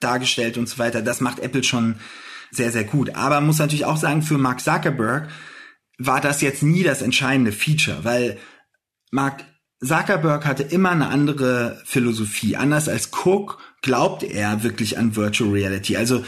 dargestellt 0.00 0.58
und 0.58 0.68
so 0.68 0.78
weiter. 0.78 1.02
Das 1.02 1.20
macht 1.20 1.38
Apple 1.38 1.62
schon 1.62 1.96
sehr, 2.50 2.72
sehr 2.72 2.84
gut. 2.84 3.14
Aber 3.14 3.40
muss 3.40 3.58
natürlich 3.58 3.84
auch 3.84 3.96
sagen, 3.96 4.22
für 4.22 4.38
Mark 4.38 4.60
Zuckerberg 4.60 5.28
war 5.98 6.20
das 6.20 6.40
jetzt 6.40 6.62
nie 6.62 6.82
das 6.82 7.02
entscheidende 7.02 7.52
Feature, 7.52 8.04
weil 8.04 8.38
Mark 9.10 9.44
Zuckerberg 9.80 10.46
hatte 10.46 10.62
immer 10.62 10.90
eine 10.90 11.08
andere 11.08 11.80
Philosophie. 11.84 12.56
Anders 12.56 12.88
als 12.88 13.10
Cook 13.12 13.58
glaubt 13.82 14.22
er 14.22 14.62
wirklich 14.62 14.98
an 14.98 15.16
Virtual 15.16 15.50
Reality. 15.50 15.96
Also 15.96 16.24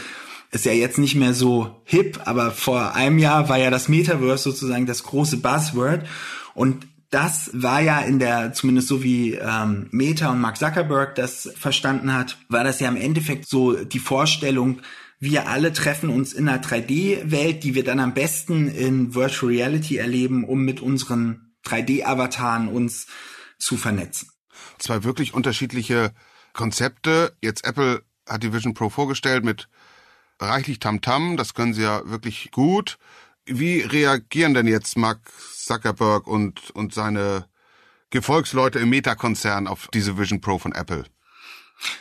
ist 0.51 0.65
ja 0.65 0.71
jetzt 0.71 0.97
nicht 0.97 1.15
mehr 1.15 1.33
so 1.33 1.81
hip, 1.85 2.19
aber 2.25 2.51
vor 2.51 2.95
einem 2.95 3.17
Jahr 3.17 3.49
war 3.49 3.57
ja 3.57 3.69
das 3.69 3.89
Metaverse 3.89 4.43
sozusagen 4.43 4.85
das 4.85 5.03
große 5.03 5.37
Buzzword 5.37 6.05
und 6.53 6.87
das 7.15 7.49
war 7.53 7.79
ja 7.79 7.99
in 8.01 8.19
der, 8.19 8.51
zumindest 8.51 8.89
so 8.89 9.01
wie 9.01 9.35
ähm, 9.35 9.87
Meta 9.91 10.31
und 10.31 10.41
Mark 10.41 10.57
Zuckerberg 10.57 11.15
das 11.15 11.49
verstanden 11.55 12.13
hat, 12.13 12.37
war 12.49 12.65
das 12.65 12.81
ja 12.81 12.89
im 12.89 12.97
Endeffekt 12.97 13.47
so 13.47 13.85
die 13.85 13.99
Vorstellung, 13.99 14.81
wir 15.17 15.47
alle 15.47 15.71
treffen 15.71 16.09
uns 16.09 16.33
in 16.33 16.49
einer 16.49 16.61
3D-Welt, 16.61 17.63
die 17.63 17.73
wir 17.73 17.85
dann 17.85 18.01
am 18.01 18.13
besten 18.13 18.67
in 18.67 19.15
Virtual 19.15 19.49
Reality 19.49 19.95
erleben, 19.95 20.43
um 20.43 20.65
mit 20.65 20.81
unseren 20.81 21.55
3D-Avataren 21.65 22.67
uns 22.67 23.07
zu 23.57 23.77
vernetzen. 23.77 24.29
Zwei 24.77 25.05
wirklich 25.05 25.33
unterschiedliche 25.33 26.11
Konzepte. 26.51 27.33
Jetzt 27.41 27.65
Apple 27.65 28.03
hat 28.27 28.43
die 28.43 28.51
Vision 28.51 28.73
Pro 28.73 28.89
vorgestellt 28.89 29.45
mit 29.45 29.69
reichlich 30.41 30.79
Tamtam, 30.79 31.31
-Tam, 31.31 31.37
das 31.37 31.53
können 31.53 31.73
sie 31.73 31.83
ja 31.83 32.01
wirklich 32.09 32.51
gut. 32.51 32.97
Wie 33.45 33.81
reagieren 33.81 34.53
denn 34.53 34.67
jetzt 34.67 34.97
Mark 34.97 35.19
Zuckerberg 35.55 36.27
und, 36.27 36.71
und 36.71 36.93
seine 36.93 37.45
Gefolgsleute 38.09 38.79
im 38.79 38.89
Meta-Konzern 38.89 39.67
auf 39.67 39.87
diese 39.93 40.17
Vision 40.17 40.41
Pro 40.41 40.57
von 40.57 40.71
Apple? 40.71 41.05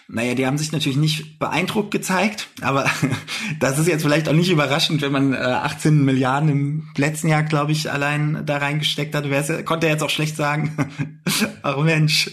Naja, 0.06 0.34
die 0.34 0.46
haben 0.46 0.58
sich 0.58 0.70
natürlich 0.70 0.96
nicht 0.96 1.38
beeindruckt 1.38 1.90
gezeigt, 1.90 2.48
aber 2.60 2.88
das 3.60 3.78
ist 3.78 3.88
jetzt 3.88 4.02
vielleicht 4.02 4.28
auch 4.28 4.34
nicht 4.34 4.50
überraschend, 4.50 5.02
wenn 5.02 5.12
man 5.12 5.34
äh, 5.34 5.38
18 5.38 6.04
Milliarden 6.04 6.48
im 6.48 6.88
letzten 6.96 7.28
Jahr, 7.28 7.42
glaube 7.42 7.72
ich, 7.72 7.90
allein 7.90 8.46
da 8.46 8.58
reingesteckt 8.58 9.14
hat. 9.14 9.28
Wer 9.28 9.64
konnte 9.64 9.86
er 9.86 9.94
jetzt 9.94 10.02
auch 10.02 10.10
schlecht 10.10 10.36
sagen, 10.36 11.20
ach 11.62 11.76
Mensch, 11.82 12.30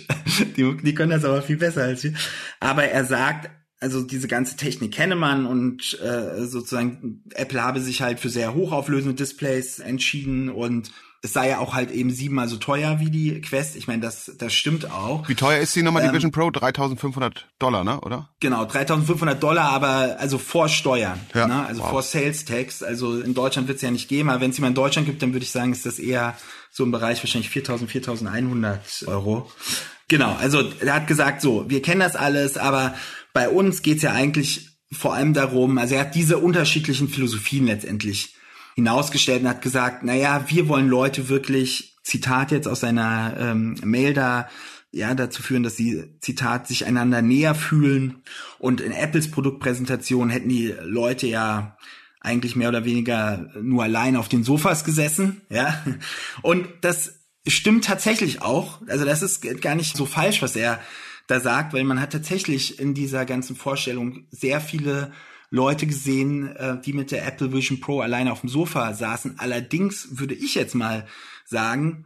die, 0.56 0.78
die 0.78 0.94
können 0.94 1.12
das 1.12 1.26
aber 1.26 1.42
viel 1.42 1.58
besser 1.58 1.84
als 1.84 2.04
wir. 2.04 2.14
Aber 2.60 2.84
er 2.84 3.06
sagt, 3.06 3.50
also 3.82 4.04
diese 4.04 4.28
ganze 4.28 4.56
Technik 4.56 4.94
kenne 4.94 5.16
man 5.16 5.46
und 5.46 6.00
äh, 6.00 6.46
sozusagen 6.46 7.24
Apple 7.34 7.62
habe 7.62 7.82
sich 7.82 8.02
halt 8.02 8.20
für 8.20 8.30
sehr 8.30 8.54
hochauflösende 8.54 9.16
Displays 9.16 9.80
entschieden 9.80 10.50
und 10.50 10.92
es 11.24 11.34
sei 11.34 11.50
ja 11.50 11.60
auch 11.60 11.76
halt 11.76 11.92
eben 11.92 12.10
siebenmal 12.10 12.48
so 12.48 12.58
teuer 12.58 13.00
wie 13.00 13.12
die 13.12 13.42
Quest. 13.42 13.76
Ich 13.76 13.88
meine, 13.88 14.02
das, 14.02 14.32
das 14.40 14.54
stimmt 14.54 14.90
auch. 14.90 15.28
Wie 15.30 15.36
teuer 15.36 15.60
ist 15.60 15.76
die 15.76 15.84
nochmal, 15.84 16.02
die 16.02 16.08
ähm, 16.08 16.16
Vision 16.16 16.32
Pro? 16.32 16.50
3500 16.50 17.48
Dollar, 17.60 17.84
ne, 17.84 18.00
oder? 18.02 18.30
Genau, 18.40 18.66
3500 18.66 19.42
Dollar, 19.42 19.70
aber 19.70 20.18
also 20.20 20.40
vor 20.40 20.68
Steuern, 20.68 21.20
ja. 21.36 21.48
ne? 21.48 21.66
also 21.66 21.82
wow. 21.82 21.90
vor 21.92 22.02
Sales 22.02 22.46
Tax. 22.46 22.82
Also 22.82 23.20
in 23.20 23.36
Deutschland 23.36 23.68
wird 23.68 23.76
es 23.76 23.82
ja 23.84 23.92
nicht 23.92 24.10
geben, 24.10 24.30
aber 24.30 24.42
wenn 24.42 24.50
es 24.50 24.58
jemand 24.58 24.72
in 24.72 24.84
Deutschland 24.84 25.08
gibt, 25.08 25.22
dann 25.22 25.34
würde 25.34 25.44
ich 25.44 25.52
sagen, 25.52 25.72
ist 25.72 25.86
das 25.86 26.00
eher 26.00 26.36
so 26.72 26.84
im 26.84 26.92
Bereich 26.92 27.22
wahrscheinlich 27.22 27.52
4000, 27.52 27.92
4100 27.92 29.04
Euro. 29.08 29.52
Genau, 30.08 30.36
also 30.36 30.64
er 30.80 30.94
hat 30.94 31.08
gesagt, 31.08 31.42
so, 31.42 31.70
wir 31.70 31.82
kennen 31.82 32.02
das 32.02 32.16
alles, 32.16 32.58
aber 32.58 32.96
bei 33.34 33.50
uns 33.50 33.82
geht's 33.82 34.04
ja 34.04 34.14
eigentlich 34.14 34.78
vor 34.92 35.14
allem 35.14 35.34
darum, 35.34 35.78
also 35.78 35.96
er 35.96 36.02
hat 36.02 36.16
diese 36.16 36.38
unterschiedlichen 36.38 37.08
Philosophien 37.08 37.66
letztendlich 37.66 38.36
hinausgestellt 38.76 39.44
und 39.44 39.50
hat 39.50 39.62
gesagt, 39.62 40.04
naja, 40.04 40.46
wir 40.48 40.68
wollen 40.68 40.88
Leute 40.88 41.30
wirklich, 41.30 41.98
Zitat 42.04 42.52
jetzt 42.52 42.68
aus 42.68 42.82
seiner 42.82 43.36
ähm, 43.38 43.76
Mail 43.84 44.14
da, 44.14 44.50
ja, 44.92 45.14
dazu 45.14 45.42
führen, 45.42 45.64
dass 45.64 45.78
sie, 45.78 46.04
Zitat, 46.20 46.68
sich 46.68 46.86
einander 46.86 47.22
näher 47.22 47.56
fühlen. 47.56 48.24
Und 48.60 48.82
in 48.82 48.92
Apples 48.92 49.32
Produktpräsentation 49.32 50.30
hätten 50.30 50.50
die 50.50 50.76
Leute 50.84 51.28
ja 51.28 51.78
eigentlich 52.20 52.56
mehr 52.56 52.70
oder 52.70 52.86
weniger 52.86 53.50
nur 53.62 53.84
allein 53.84 54.16
auf 54.16 54.28
den 54.30 54.44
Sofas 54.44 54.84
gesessen, 54.84 55.42
ja. 55.50 55.82
Und 56.42 56.68
das 56.82 57.22
stimmt 57.48 57.86
tatsächlich 57.86 58.42
auch. 58.42 58.80
Also 58.88 59.06
das 59.06 59.22
ist 59.22 59.42
gar 59.62 59.76
nicht 59.76 59.96
so 59.96 60.06
falsch, 60.06 60.42
was 60.42 60.56
er 60.56 60.80
da 61.32 61.40
sagt, 61.40 61.74
weil 61.74 61.86
man 61.86 62.02
hat 62.02 62.12
tatsächlich 62.12 62.80
in 62.80 62.94
dieser 62.94 63.26
ganzen 63.26 63.56
Vorstellung 63.56 64.26
sehr 64.32 64.60
viele 64.60 65.14
Leute 65.50 65.88
gesehen, 65.88 66.56
äh, 66.56 66.80
die 66.82 66.94
mit 66.94 67.12
der 67.12 67.26
Apple 67.26 67.54
Vision 67.54 67.80
Pro 67.80 68.02
alleine 68.02 68.32
auf 68.32 68.42
dem 68.42 68.50
Sofa 68.50 68.94
saßen. 68.94 69.40
Allerdings 69.40 70.20
würde 70.20 70.34
ich 70.34 70.56
jetzt 70.56 70.76
mal 70.76 71.08
sagen, 71.46 72.06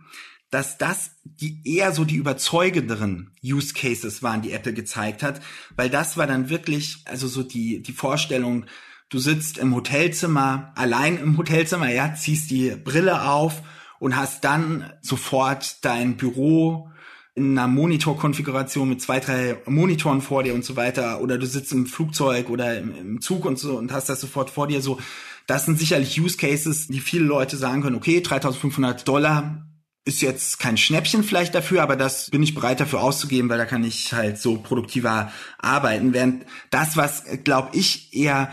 dass 0.51 0.77
das 0.77 1.11
die 1.23 1.59
eher 1.65 1.91
so 1.91 2.05
die 2.05 2.15
überzeugenderen 2.15 3.31
Use 3.43 3.73
Cases 3.73 4.21
waren, 4.21 4.43
die 4.43 4.51
Apple 4.51 4.73
gezeigt 4.73 5.23
hat, 5.23 5.41
weil 5.75 5.89
das 5.89 6.17
war 6.17 6.27
dann 6.27 6.49
wirklich, 6.49 6.99
also 7.05 7.27
so 7.27 7.41
die, 7.41 7.81
die 7.81 7.93
Vorstellung, 7.93 8.65
du 9.09 9.17
sitzt 9.17 9.57
im 9.57 9.73
Hotelzimmer, 9.73 10.71
allein 10.75 11.17
im 11.17 11.37
Hotelzimmer, 11.37 11.89
ja, 11.91 12.13
ziehst 12.13 12.51
die 12.51 12.75
Brille 12.75 13.23
auf 13.27 13.63
und 13.99 14.15
hast 14.15 14.43
dann 14.43 14.91
sofort 15.01 15.83
dein 15.83 16.15
Büro 16.15 16.91
in 17.35 17.57
einer 17.57 17.67
Monitorkonfiguration 17.67 18.87
mit 18.87 19.01
zwei, 19.01 19.19
drei 19.19 19.57
Monitoren 19.65 20.21
vor 20.21 20.43
dir 20.43 20.53
und 20.53 20.63
so 20.63 20.77
weiter, 20.77 21.19
oder 21.21 21.37
du 21.37 21.45
sitzt 21.45 21.73
im 21.73 21.85
Flugzeug 21.85 22.49
oder 22.49 22.77
im, 22.77 22.95
im, 22.95 23.21
Zug 23.21 23.43
und 23.45 23.59
so 23.59 23.77
und 23.77 23.91
hast 23.91 24.07
das 24.07 24.21
sofort 24.21 24.49
vor 24.49 24.67
dir 24.67 24.81
so. 24.81 24.99
Das 25.45 25.65
sind 25.65 25.77
sicherlich 25.77 26.19
Use 26.19 26.37
Cases, 26.37 26.87
die 26.87 27.01
viele 27.01 27.25
Leute 27.25 27.57
sagen 27.57 27.81
können, 27.81 27.97
okay, 27.97 28.21
3500 28.21 29.05
Dollar 29.07 29.67
ist 30.05 30.21
jetzt 30.21 30.59
kein 30.59 30.77
Schnäppchen 30.77 31.23
vielleicht 31.23 31.53
dafür, 31.55 31.83
aber 31.83 31.95
das 31.95 32.29
bin 32.29 32.41
ich 32.41 32.55
bereit 32.55 32.79
dafür 32.79 33.01
auszugeben, 33.01 33.49
weil 33.49 33.57
da 33.57 33.65
kann 33.65 33.83
ich 33.83 34.13
halt 34.13 34.37
so 34.37 34.57
produktiver 34.57 35.31
arbeiten. 35.57 36.13
Während 36.13 36.45
das, 36.69 36.95
was, 36.95 37.23
glaube 37.43 37.75
ich, 37.75 38.13
eher 38.13 38.49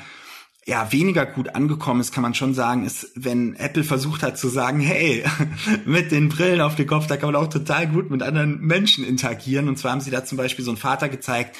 ja, 0.64 0.92
weniger 0.92 1.26
gut 1.26 1.54
angekommen 1.56 2.00
ist, 2.00 2.12
kann 2.12 2.22
man 2.22 2.34
schon 2.34 2.54
sagen, 2.54 2.86
ist, 2.86 3.10
wenn 3.16 3.56
Apple 3.56 3.82
versucht 3.82 4.22
hat 4.22 4.38
zu 4.38 4.48
sagen, 4.48 4.80
hey, 4.80 5.24
mit 5.84 6.12
den 6.12 6.28
Brillen 6.28 6.60
auf 6.60 6.76
dem 6.76 6.86
Kopf, 6.86 7.06
da 7.08 7.16
kann 7.16 7.32
man 7.32 7.42
auch 7.42 7.48
total 7.48 7.88
gut 7.88 8.10
mit 8.10 8.22
anderen 8.22 8.60
Menschen 8.60 9.04
interagieren. 9.04 9.68
Und 9.68 9.78
zwar 9.78 9.92
haben 9.92 10.00
sie 10.00 10.12
da 10.12 10.24
zum 10.24 10.38
Beispiel 10.38 10.64
so 10.64 10.70
einen 10.70 10.78
Vater 10.78 11.08
gezeigt, 11.08 11.56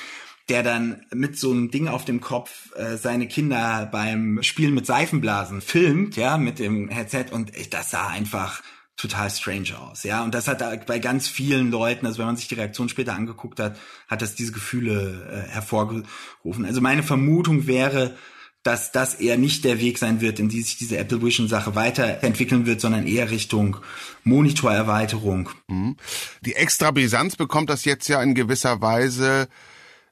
der 0.49 0.63
dann 0.63 1.03
mit 1.13 1.39
so 1.39 1.51
einem 1.51 1.71
Ding 1.71 1.89
auf 1.89 2.05
dem 2.05 2.21
Kopf 2.21 2.75
äh, 2.77 2.97
seine 2.97 3.27
Kinder 3.27 3.89
beim 3.91 4.43
Spielen 4.43 4.75
mit 4.75 4.87
Seifenblasen 4.87 5.61
filmt, 5.61 6.17
ja, 6.17 6.37
mit 6.39 6.59
dem 6.59 6.89
Headset. 6.89 7.27
Und 7.33 7.57
ich, 7.57 7.71
das 7.71 7.91
sah 7.91 8.09
einfach 8.09 8.63
total 8.97 9.31
strange 9.31 9.79
aus, 9.79 10.05
ja. 10.05 10.23
Und 10.23 10.35
das 10.35 10.47
hat 10.47 10.61
da 10.61 10.75
bei 10.87 10.99
ganz 10.99 11.27
vielen 11.27 11.71
Leuten, 11.71 12.07
also 12.07 12.19
wenn 12.19 12.27
man 12.27 12.37
sich 12.37 12.49
die 12.49 12.55
Reaktion 12.55 12.89
später 12.89 13.15
angeguckt 13.15 13.59
hat, 13.59 13.79
hat 14.07 14.23
das 14.23 14.35
diese 14.35 14.53
Gefühle 14.53 15.47
äh, 15.49 15.51
hervorgerufen. 15.51 16.65
Also 16.65 16.81
meine 16.81 17.03
Vermutung 17.03 17.67
wäre, 17.67 18.17
dass 18.63 18.93
das 18.93 19.15
eher 19.15 19.37
nicht 19.37 19.65
der 19.65 19.81
Weg 19.81 19.99
sein 19.99 20.21
wird, 20.21 20.39
in 20.39 20.49
die 20.49 20.63
sich 20.63 20.77
diese 20.77 20.97
Apple 20.97 21.23
Vision 21.23 21.49
Sache 21.49 21.75
weiterentwickeln 21.75 22.65
wird, 22.67 22.81
sondern 22.81 23.07
eher 23.07 23.31
Richtung 23.31 23.79
Monitorerweiterung. 24.25 25.51
Mhm. 25.69 25.97
Die 26.43 26.55
extra 26.55 26.91
Brisanz 26.93 27.37
bekommt 27.37 27.71
das 27.71 27.85
jetzt 27.85 28.09
ja 28.09 28.23
in 28.23 28.35
gewisser 28.35 28.81
Weise, 28.81 29.49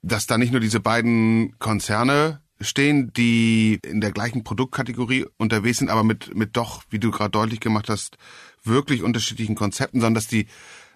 dass 0.02 0.26
da 0.26 0.36
nicht 0.36 0.50
nur 0.50 0.60
diese 0.60 0.80
beiden 0.80 1.58
Konzerne 1.58 2.40
stehen, 2.60 3.12
die 3.12 3.78
in 3.84 4.00
der 4.00 4.12
gleichen 4.12 4.44
Produktkategorie 4.44 5.26
unterwegs 5.38 5.78
sind, 5.78 5.88
aber 5.88 6.04
mit, 6.04 6.34
mit 6.34 6.56
doch, 6.56 6.82
wie 6.90 6.98
du 6.98 7.10
gerade 7.10 7.30
deutlich 7.30 7.60
gemacht 7.60 7.88
hast, 7.88 8.18
wirklich 8.64 9.02
unterschiedlichen 9.02 9.54
Konzepten, 9.54 10.00
sondern 10.00 10.14
dass 10.14 10.26
die 10.26 10.46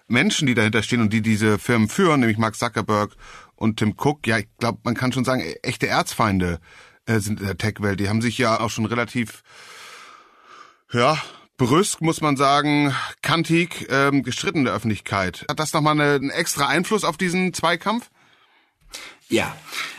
Menschen, 0.07 0.45
die 0.45 0.53
dahinter 0.53 0.83
stehen 0.83 1.01
und 1.01 1.11
die 1.11 1.21
diese 1.21 1.57
Firmen 1.57 1.89
führen, 1.89 2.19
nämlich 2.19 2.37
Mark 2.37 2.55
Zuckerberg 2.55 3.15
und 3.55 3.77
Tim 3.77 3.95
Cook, 3.97 4.27
ja, 4.27 4.37
ich 4.37 4.47
glaube, 4.59 4.79
man 4.83 4.93
kann 4.93 5.11
schon 5.11 5.25
sagen, 5.25 5.41
echte 5.63 5.87
Erzfeinde 5.87 6.59
äh, 7.05 7.19
sind 7.19 7.39
in 7.39 7.45
der 7.45 7.57
Tech-Welt. 7.57 7.99
Die 7.99 8.09
haben 8.09 8.21
sich 8.21 8.37
ja 8.37 8.59
auch 8.59 8.69
schon 8.69 8.85
relativ, 8.85 9.43
ja, 10.91 11.17
brüsk, 11.57 12.01
muss 12.01 12.21
man 12.21 12.37
sagen, 12.37 12.93
kantig 13.21 13.87
ähm, 13.89 14.23
gestritten 14.23 14.65
der 14.65 14.73
Öffentlichkeit. 14.73 15.45
Hat 15.49 15.59
das 15.59 15.73
nochmal 15.73 15.99
eine, 15.99 16.15
einen 16.15 16.29
extra 16.29 16.67
Einfluss 16.67 17.03
auf 17.03 17.17
diesen 17.17 17.53
Zweikampf? 17.53 18.09
Ja, 19.29 19.55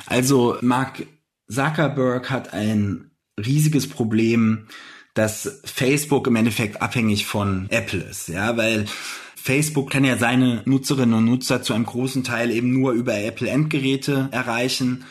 also 0.06 0.58
Mark 0.60 1.06
Zuckerberg 1.48 2.30
hat 2.30 2.52
ein 2.52 3.10
riesiges 3.38 3.88
Problem, 3.88 4.68
dass 5.14 5.60
Facebook 5.64 6.26
im 6.26 6.36
Endeffekt 6.36 6.82
abhängig 6.82 7.26
von 7.26 7.66
Apple 7.70 8.02
ist, 8.02 8.28
ja, 8.28 8.56
weil 8.56 8.86
Facebook 9.34 9.90
kann 9.90 10.04
ja 10.04 10.18
seine 10.18 10.62
Nutzerinnen 10.66 11.14
und 11.14 11.24
Nutzer 11.24 11.62
zu 11.62 11.72
einem 11.72 11.86
großen 11.86 12.24
Teil 12.24 12.50
eben 12.50 12.72
nur 12.72 12.92
über 12.92 13.16
Apple 13.16 13.48
Endgeräte 13.48 14.28
erreichen 14.32 15.04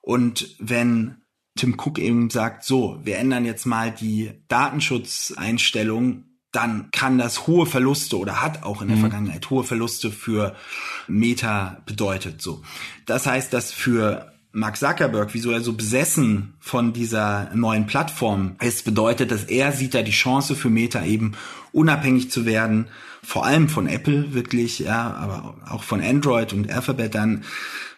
und 0.00 0.56
wenn 0.58 1.21
Tim 1.56 1.76
Cook 1.78 1.98
eben 1.98 2.30
sagt, 2.30 2.64
so, 2.64 2.98
wir 3.04 3.18
ändern 3.18 3.44
jetzt 3.44 3.66
mal 3.66 3.90
die 3.90 4.32
Datenschutzeinstellung, 4.48 6.24
dann 6.50 6.90
kann 6.92 7.18
das 7.18 7.46
hohe 7.46 7.66
Verluste 7.66 8.18
oder 8.18 8.42
hat 8.42 8.62
auch 8.62 8.82
in 8.82 8.88
der 8.88 8.98
mhm. 8.98 9.02
Vergangenheit 9.02 9.50
hohe 9.50 9.64
Verluste 9.64 10.10
für 10.10 10.54
Meta 11.08 11.82
bedeutet, 11.86 12.42
so. 12.42 12.62
Das 13.06 13.26
heißt, 13.26 13.52
dass 13.52 13.72
für 13.72 14.31
Mark 14.52 14.76
Zuckerberg, 14.76 15.32
wieso 15.32 15.50
er 15.50 15.62
so 15.62 15.72
besessen 15.72 16.54
von 16.60 16.92
dieser 16.92 17.50
neuen 17.54 17.86
Plattform 17.86 18.56
ist, 18.60 18.84
bedeutet, 18.84 19.30
dass 19.30 19.44
er 19.44 19.72
sieht 19.72 19.94
da 19.94 20.02
die 20.02 20.12
Chance 20.12 20.54
für 20.54 20.70
Meta 20.70 21.04
eben 21.04 21.32
unabhängig 21.72 22.30
zu 22.30 22.44
werden, 22.44 22.88
vor 23.22 23.46
allem 23.46 23.68
von 23.68 23.86
Apple 23.86 24.34
wirklich, 24.34 24.80
ja, 24.80 25.12
aber 25.14 25.56
auch 25.68 25.82
von 25.82 26.02
Android 26.02 26.52
und 26.52 26.70
Alphabet 26.70 27.14
dann 27.14 27.44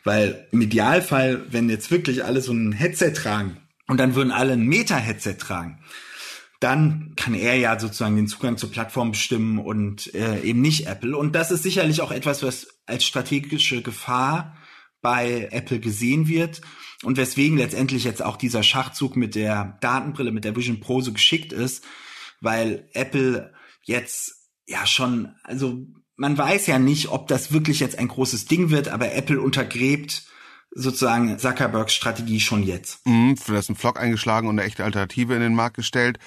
weil 0.04 0.46
im 0.52 0.60
Idealfall, 0.60 1.46
wenn 1.50 1.68
jetzt 1.68 1.90
wirklich 1.90 2.24
alle 2.24 2.42
so 2.42 2.52
ein 2.52 2.72
Headset 2.72 3.12
tragen 3.12 3.56
und 3.88 3.98
dann 3.98 4.14
würden 4.14 4.30
alle 4.30 4.52
ein 4.52 4.66
Meta-Headset 4.66 5.36
tragen, 5.38 5.78
dann 6.60 7.14
kann 7.16 7.34
er 7.34 7.56
ja 7.56 7.78
sozusagen 7.78 8.16
den 8.16 8.28
Zugang 8.28 8.56
zur 8.56 8.70
Plattform 8.70 9.10
bestimmen 9.10 9.58
und 9.58 10.14
äh, 10.14 10.40
eben 10.42 10.60
nicht 10.60 10.86
Apple. 10.86 11.16
Und 11.16 11.34
das 11.34 11.50
ist 11.50 11.62
sicherlich 11.62 12.00
auch 12.00 12.12
etwas, 12.12 12.42
was 12.42 12.68
als 12.86 13.04
strategische 13.04 13.82
Gefahr 13.82 14.56
bei 15.04 15.48
Apple 15.52 15.80
gesehen 15.80 16.28
wird 16.28 16.62
und 17.02 17.18
weswegen 17.18 17.58
letztendlich 17.58 18.04
jetzt 18.04 18.22
auch 18.22 18.38
dieser 18.38 18.62
Schachzug 18.62 19.16
mit 19.16 19.34
der 19.34 19.76
Datenbrille, 19.82 20.32
mit 20.32 20.44
der 20.44 20.56
Vision 20.56 20.80
Pro 20.80 21.02
so 21.02 21.12
geschickt 21.12 21.52
ist, 21.52 21.84
weil 22.40 22.88
Apple 22.94 23.52
jetzt 23.82 24.48
ja 24.66 24.86
schon, 24.86 25.34
also 25.44 25.86
man 26.16 26.38
weiß 26.38 26.66
ja 26.68 26.78
nicht, 26.78 27.08
ob 27.08 27.28
das 27.28 27.52
wirklich 27.52 27.80
jetzt 27.80 27.98
ein 27.98 28.08
großes 28.08 28.46
Ding 28.46 28.70
wird, 28.70 28.88
aber 28.88 29.12
Apple 29.12 29.42
untergräbt 29.42 30.22
sozusagen 30.70 31.38
Zuckerbergs 31.38 31.92
Strategie 31.92 32.40
schon 32.40 32.62
jetzt. 32.62 33.06
Mhm, 33.06 33.36
hast 33.50 33.68
einen 33.68 33.76
Vlog 33.76 34.00
eingeschlagen 34.00 34.48
und 34.48 34.58
eine 34.58 34.66
echte 34.66 34.84
Alternative 34.84 35.34
in 35.34 35.40
den 35.40 35.54
Markt 35.54 35.76
gestellt. 35.76 36.18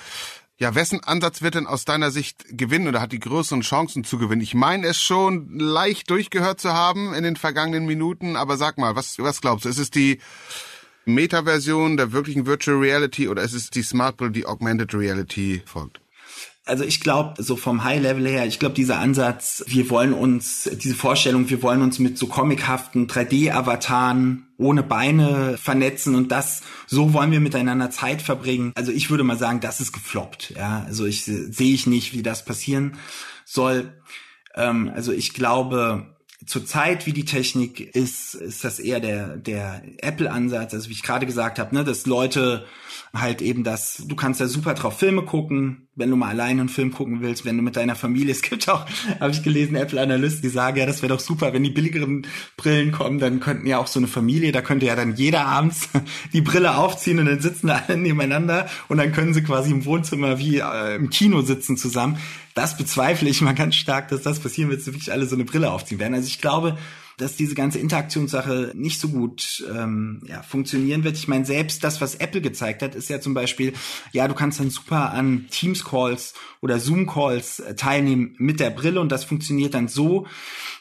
Ja, 0.59 0.73
wessen 0.73 1.03
Ansatz 1.03 1.43
wird 1.43 1.53
denn 1.53 1.67
aus 1.67 1.85
deiner 1.85 2.09
Sicht 2.09 2.45
gewinnen 2.49 2.87
oder 2.87 2.99
hat 2.99 3.11
die 3.11 3.19
größeren 3.19 3.61
Chancen 3.61 4.03
zu 4.03 4.17
gewinnen? 4.17 4.41
Ich 4.41 4.55
meine 4.55 4.87
es 4.87 4.99
schon 4.99 5.59
leicht 5.59 6.09
durchgehört 6.09 6.59
zu 6.59 6.73
haben 6.73 7.13
in 7.13 7.23
den 7.23 7.35
vergangenen 7.35 7.85
Minuten, 7.85 8.35
aber 8.35 8.57
sag 8.57 8.79
mal, 8.79 8.95
was, 8.95 9.19
was 9.19 9.39
glaubst 9.41 9.65
du? 9.65 9.69
Ist 9.69 9.77
es 9.77 9.91
die 9.91 10.19
Meta-Version 11.05 11.95
der 11.95 12.11
wirklichen 12.11 12.47
Virtual 12.47 12.77
Reality 12.77 13.27
oder 13.27 13.43
ist 13.43 13.53
es 13.53 13.69
die 13.69 13.83
Smart 13.83 14.17
Brille, 14.17 14.31
die 14.31 14.47
Augmented 14.47 14.95
Reality 14.95 15.61
folgt? 15.63 16.01
Also 16.67 16.83
ich 16.83 16.99
glaube, 16.99 17.41
so 17.41 17.55
vom 17.55 17.83
High-Level 17.83 18.27
her, 18.27 18.45
ich 18.45 18.59
glaube, 18.59 18.75
dieser 18.75 18.99
Ansatz, 18.99 19.63
wir 19.67 19.89
wollen 19.89 20.13
uns, 20.13 20.69
diese 20.81 20.95
Vorstellung, 20.95 21.49
wir 21.49 21.61
wollen 21.63 21.81
uns 21.81 21.99
mit 21.99 22.17
so 22.17 22.27
comichaften 22.27 23.07
3D-Avataren 23.07 24.47
ohne 24.57 24.83
Beine 24.83 25.57
vernetzen 25.57 26.15
und 26.15 26.31
das, 26.31 26.61
so 26.87 27.13
wollen 27.13 27.31
wir 27.31 27.39
miteinander 27.39 27.91
Zeit 27.91 28.21
verbringen. 28.21 28.73
Also 28.75 28.91
ich 28.91 29.09
würde 29.09 29.23
mal 29.23 29.37
sagen, 29.37 29.59
das 29.59 29.79
ist 29.79 29.91
gefloppt. 29.91 30.53
Ja, 30.55 30.83
also 30.87 31.05
ich 31.05 31.23
sehe 31.23 31.73
ich 31.73 31.87
nicht, 31.87 32.13
wie 32.13 32.23
das 32.23 32.43
passieren 32.43 32.97
soll. 33.45 33.93
Ähm, 34.55 34.91
also 34.93 35.11
ich 35.11 35.33
glaube, 35.33 36.17
zurzeit, 36.45 37.05
wie 37.05 37.13
die 37.13 37.25
Technik 37.25 37.79
ist, 37.95 38.35
ist 38.35 38.63
das 38.63 38.79
eher 38.79 38.99
der, 38.99 39.37
der 39.37 39.81
Apple-Ansatz, 39.99 40.73
also 40.73 40.89
wie 40.89 40.93
ich 40.93 41.03
gerade 41.03 41.25
gesagt 41.25 41.59
habe, 41.59 41.73
ne, 41.75 41.83
dass 41.83 42.05
Leute 42.05 42.65
halt 43.13 43.41
eben 43.41 43.63
das, 43.63 44.03
du 44.05 44.15
kannst 44.15 44.41
da 44.41 44.47
super 44.47 44.73
drauf 44.73 44.97
Filme 44.99 45.23
gucken, 45.23 45.86
wenn 45.97 46.11
du 46.11 46.15
mal 46.15 46.29
alleine 46.29 46.61
einen 46.61 46.69
Film 46.69 46.91
gucken 46.93 47.21
willst, 47.21 47.43
wenn 47.43 47.57
du 47.57 47.63
mit 47.63 47.75
deiner 47.75 47.95
Familie, 47.95 48.31
es 48.31 48.41
gibt 48.41 48.69
auch, 48.69 48.85
habe 49.19 49.31
ich 49.31 49.43
gelesen, 49.43 49.75
Apple-Analysten, 49.75 50.43
die 50.43 50.49
sagen, 50.49 50.77
ja, 50.77 50.85
das 50.85 51.01
wäre 51.01 51.13
doch 51.13 51.19
super, 51.19 51.51
wenn 51.53 51.63
die 51.63 51.71
billigeren 51.71 52.25
Brillen 52.55 52.91
kommen, 52.91 53.19
dann 53.19 53.39
könnten 53.39 53.67
ja 53.67 53.79
auch 53.79 53.87
so 53.87 53.99
eine 53.99 54.07
Familie, 54.07 54.51
da 54.51 54.61
könnte 54.61 54.85
ja 54.85 54.95
dann 54.95 55.15
jeder 55.15 55.45
abends 55.45 55.89
die 56.33 56.41
Brille 56.41 56.77
aufziehen 56.77 57.19
und 57.19 57.25
dann 57.25 57.41
sitzen 57.41 57.69
alle 57.69 57.97
nebeneinander 57.97 58.69
und 58.87 58.97
dann 58.97 59.11
können 59.11 59.33
sie 59.33 59.43
quasi 59.43 59.71
im 59.71 59.85
Wohnzimmer 59.85 60.39
wie 60.39 60.59
äh, 60.59 60.95
im 60.95 61.09
Kino 61.09 61.41
sitzen 61.41 61.77
zusammen. 61.77 62.17
Das 62.53 62.77
bezweifle 62.77 63.29
ich 63.29 63.41
mal 63.41 63.53
ganz 63.53 63.75
stark, 63.75 64.07
dass 64.07 64.21
das 64.21 64.39
passieren 64.39 64.69
wird, 64.69 64.79
dass 64.79 64.87
wirklich 64.87 65.11
alle 65.11 65.25
so 65.25 65.35
eine 65.35 65.45
Brille 65.45 65.71
aufziehen 65.71 65.99
werden. 65.99 66.13
Also 66.13 66.27
ich 66.27 66.41
glaube, 66.41 66.77
dass 67.17 67.35
diese 67.35 67.55
ganze 67.55 67.79
Interaktionssache 67.79 68.71
nicht 68.75 68.99
so 68.99 69.09
gut 69.09 69.65
ähm, 69.75 70.21
ja, 70.27 70.43
funktionieren 70.43 71.03
wird. 71.03 71.17
Ich 71.17 71.27
meine, 71.27 71.45
selbst 71.45 71.83
das, 71.83 71.99
was 71.99 72.15
Apple 72.15 72.41
gezeigt 72.41 72.83
hat, 72.83 72.93
ist 72.93 73.09
ja 73.09 73.19
zum 73.19 73.33
Beispiel, 73.33 73.73
ja, 74.11 74.27
du 74.27 74.35
kannst 74.35 74.59
dann 74.59 74.69
super 74.69 75.11
an 75.13 75.47
Teams-Calls 75.49 76.35
oder 76.61 76.79
Zoom-Calls 76.79 77.59
äh, 77.59 77.75
teilnehmen 77.75 78.35
mit 78.37 78.59
der 78.59 78.69
Brille 78.69 79.01
und 79.01 79.11
das 79.11 79.23
funktioniert 79.23 79.73
dann 79.73 79.87
so, 79.87 80.27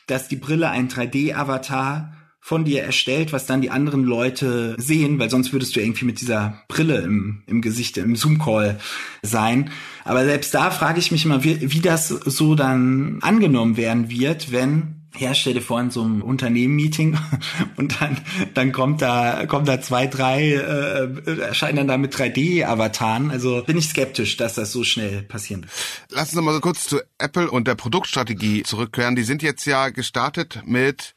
dass 0.07 0.28
die 0.28 0.37
Brille 0.37 0.69
ein 0.69 0.88
3D-Avatar 0.88 2.12
von 2.47 2.64
dir 2.64 2.85
erstellt, 2.85 3.33
was 3.33 3.47
dann 3.47 3.61
die 3.61 3.71
anderen 3.71 4.05
Leute 4.05 4.76
sehen, 4.78 5.19
weil 5.19 5.31
sonst 5.31 5.52
würdest 5.52 5.75
du 5.75 5.81
irgendwie 5.81 6.05
mit 6.05 6.21
dieser 6.21 6.62
Brille 6.69 6.99
im, 6.99 7.43
im 7.47 7.61
Gesicht, 7.61 7.97
im 7.97 8.14
Zoom-Call 8.14 8.78
sein. 9.23 9.71
Aber 10.05 10.25
selbst 10.25 10.55
da 10.55 10.71
frage 10.71 11.00
ich 11.00 11.11
mich 11.11 11.25
immer, 11.25 11.43
wie, 11.43 11.73
wie 11.73 11.81
das 11.81 12.07
so 12.09 12.55
dann 12.55 13.19
angenommen 13.23 13.76
werden 13.76 14.11
wird, 14.11 14.52
wenn 14.52 14.95
dir 15.18 15.62
vor 15.62 15.90
so 15.90 16.02
einem 16.02 16.23
Unternehmen-Meeting 16.23 17.18
und 17.76 18.00
dann, 18.00 18.18
dann 18.54 18.73
kommt 18.73 19.02
da, 19.02 19.46
kommt 19.46 19.68
da 19.68 19.80
zwei, 19.80 20.06
drei, 20.06 20.52
äh, 20.52 21.40
erscheinen 21.40 21.76
dann 21.76 21.88
da 21.88 21.99
mit 21.99 22.14
3D-Avataren. 22.14 23.30
Also 23.30 23.62
bin 23.64 23.76
ich 23.76 23.88
skeptisch, 23.88 24.37
dass 24.37 24.54
das 24.54 24.73
so 24.73 24.85
schnell 24.85 25.23
passieren 25.23 25.62
wird. 25.62 25.73
Lass 26.11 26.28
uns 26.28 26.35
noch 26.35 26.42
mal 26.42 26.61
kurz 26.61 26.85
zu 26.85 27.00
Apple 27.18 27.50
und 27.50 27.66
der 27.68 27.75
Produktstrategie 27.75 28.62
zurückkehren. 28.62 29.16
Die 29.16 29.25
sind 29.25 29.42
jetzt 29.42 29.66
ja 29.66 29.88
gestartet 29.90 30.62
mit 30.64 31.14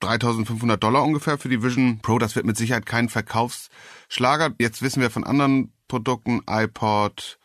3500 0.00 0.82
Dollar 0.82 1.02
ungefähr 1.04 1.38
für 1.38 1.48
die 1.48 1.62
Vision 1.62 2.00
Pro. 2.00 2.18
Das 2.18 2.36
wird 2.36 2.46
mit 2.46 2.56
Sicherheit 2.56 2.86
kein 2.86 3.08
Verkaufsschlager. 3.08 4.54
Jetzt 4.58 4.82
wissen 4.82 5.00
wir 5.00 5.10
von 5.10 5.24
anderen 5.24 5.72
Produkten, 5.88 6.40
iPod, 6.48 7.38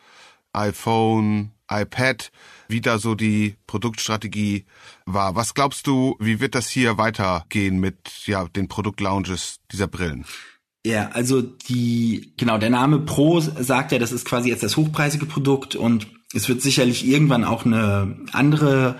iPhone, 0.53 1.51
iPad, 1.69 2.31
wie 2.67 2.81
da 2.81 2.97
so 2.97 3.15
die 3.15 3.55
Produktstrategie 3.67 4.65
war. 5.05 5.35
Was 5.35 5.53
glaubst 5.53 5.87
du, 5.87 6.15
wie 6.19 6.39
wird 6.39 6.55
das 6.55 6.69
hier 6.69 6.97
weitergehen 6.97 7.79
mit 7.79 7.97
ja, 8.25 8.45
den 8.45 8.67
Produktlaunches 8.67 9.59
dieser 9.71 9.87
Brillen? 9.87 10.25
Ja, 10.85 11.09
also 11.09 11.41
die, 11.41 12.33
genau, 12.37 12.57
der 12.57 12.69
Name 12.69 12.99
Pro 12.99 13.41
sagt 13.41 13.91
ja, 13.91 13.99
das 13.99 14.11
ist 14.11 14.25
quasi 14.25 14.49
jetzt 14.49 14.63
das 14.63 14.77
hochpreisige 14.77 15.25
Produkt 15.25 15.75
und 15.75 16.07
es 16.33 16.47
wird 16.47 16.61
sicherlich 16.61 17.07
irgendwann 17.07 17.43
auch 17.43 17.65
eine 17.65 18.15
andere, 18.31 18.95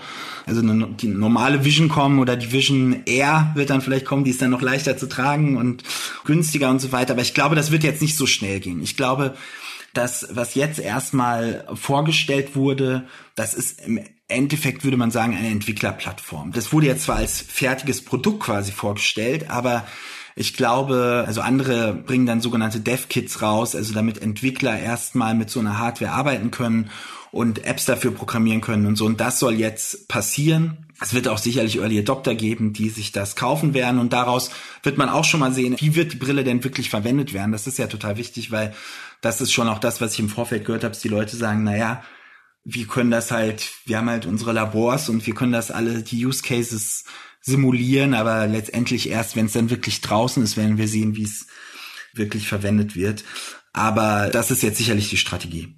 also 0.46 0.60
eine, 0.60 0.88
die 0.88 1.06
normale 1.06 1.64
Vision 1.64 1.88
kommen 1.88 2.18
oder 2.18 2.36
die 2.36 2.52
Vision 2.52 3.02
Air 3.06 3.52
wird 3.54 3.70
dann 3.70 3.80
vielleicht 3.80 4.04
kommen, 4.04 4.24
die 4.24 4.30
ist 4.30 4.42
dann 4.42 4.50
noch 4.50 4.62
leichter 4.62 4.96
zu 4.96 5.08
tragen 5.08 5.56
und 5.56 5.84
günstiger 6.24 6.70
und 6.70 6.80
so 6.80 6.90
weiter. 6.92 7.12
Aber 7.12 7.22
ich 7.22 7.34
glaube, 7.34 7.54
das 7.54 7.70
wird 7.70 7.84
jetzt 7.84 8.02
nicht 8.02 8.16
so 8.16 8.26
schnell 8.26 8.58
gehen. 8.58 8.82
Ich 8.82 8.96
glaube, 8.96 9.36
das, 9.92 10.28
was 10.30 10.54
jetzt 10.54 10.78
erstmal 10.78 11.66
vorgestellt 11.74 12.54
wurde, 12.54 13.08
das 13.34 13.54
ist 13.54 13.80
im 13.80 14.00
Endeffekt, 14.28 14.84
würde 14.84 14.96
man 14.96 15.10
sagen, 15.10 15.36
eine 15.36 15.48
Entwicklerplattform. 15.48 16.52
Das 16.52 16.72
wurde 16.72 16.86
jetzt 16.86 17.04
zwar 17.04 17.16
als 17.16 17.40
fertiges 17.40 18.04
Produkt 18.04 18.44
quasi 18.44 18.72
vorgestellt, 18.72 19.50
aber 19.50 19.84
ich 20.40 20.54
glaube, 20.54 21.24
also 21.26 21.42
andere 21.42 21.92
bringen 21.92 22.24
dann 22.24 22.40
sogenannte 22.40 22.80
Dev-Kits 22.80 23.42
raus, 23.42 23.76
also 23.76 23.92
damit 23.92 24.22
Entwickler 24.22 24.80
erstmal 24.80 25.34
mit 25.34 25.50
so 25.50 25.60
einer 25.60 25.76
Hardware 25.78 26.12
arbeiten 26.12 26.50
können 26.50 26.90
und 27.30 27.66
Apps 27.66 27.84
dafür 27.84 28.12
programmieren 28.12 28.62
können 28.62 28.86
und 28.86 28.96
so. 28.96 29.04
Und 29.04 29.20
das 29.20 29.38
soll 29.38 29.52
jetzt 29.52 30.08
passieren. 30.08 30.86
Es 30.98 31.12
wird 31.12 31.28
auch 31.28 31.36
sicherlich 31.36 31.76
Early 31.76 31.98
Adopter 31.98 32.34
geben, 32.34 32.72
die 32.72 32.88
sich 32.88 33.12
das 33.12 33.36
kaufen 33.36 33.74
werden. 33.74 34.00
Und 34.00 34.14
daraus 34.14 34.50
wird 34.82 34.96
man 34.96 35.10
auch 35.10 35.24
schon 35.26 35.40
mal 35.40 35.52
sehen, 35.52 35.76
wie 35.78 35.94
wird 35.94 36.14
die 36.14 36.16
Brille 36.16 36.42
denn 36.42 36.64
wirklich 36.64 36.88
verwendet 36.88 37.34
werden. 37.34 37.52
Das 37.52 37.66
ist 37.66 37.76
ja 37.76 37.86
total 37.86 38.16
wichtig, 38.16 38.50
weil 38.50 38.72
das 39.20 39.42
ist 39.42 39.52
schon 39.52 39.68
auch 39.68 39.78
das, 39.78 40.00
was 40.00 40.14
ich 40.14 40.20
im 40.20 40.30
Vorfeld 40.30 40.64
gehört 40.64 40.84
habe, 40.84 40.92
dass 40.92 41.02
die 41.02 41.08
Leute 41.08 41.36
sagen, 41.36 41.64
na 41.64 41.76
ja, 41.76 42.02
wir 42.64 42.86
können 42.86 43.10
das 43.10 43.30
halt, 43.30 43.72
wir 43.84 43.98
haben 43.98 44.08
halt 44.08 44.24
unsere 44.24 44.52
Labors 44.52 45.10
und 45.10 45.26
wir 45.26 45.34
können 45.34 45.52
das 45.52 45.70
alle, 45.70 46.02
die 46.02 46.24
Use 46.24 46.42
Cases 46.42 47.04
simulieren, 47.40 48.14
aber 48.14 48.46
letztendlich 48.46 49.08
erst, 49.08 49.36
wenn 49.36 49.46
es 49.46 49.52
dann 49.52 49.70
wirklich 49.70 50.00
draußen 50.00 50.42
ist, 50.42 50.56
werden 50.56 50.78
wir 50.78 50.88
sehen, 50.88 51.16
wie 51.16 51.24
es 51.24 51.46
wirklich 52.12 52.48
verwendet 52.48 52.96
wird. 52.96 53.24
Aber 53.72 54.30
das 54.30 54.50
ist 54.50 54.62
jetzt 54.62 54.78
sicherlich 54.78 55.10
die 55.10 55.16
Strategie. 55.16 55.76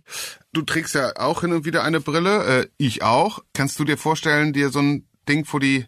Du 0.53 0.62
trägst 0.62 0.94
ja 0.94 1.16
auch 1.16 1.42
hin 1.42 1.53
und 1.53 1.64
wieder 1.64 1.85
eine 1.85 2.01
Brille, 2.01 2.44
äh, 2.44 2.66
ich 2.79 3.03
auch. 3.03 3.40
Kannst 3.53 3.79
du 3.79 3.85
dir 3.85 3.98
vorstellen, 3.98 4.53
dir 4.53 4.70
so 4.70 4.81
ein 4.81 5.07
Ding 5.29 5.44
vor 5.44 5.61
die 5.61 5.87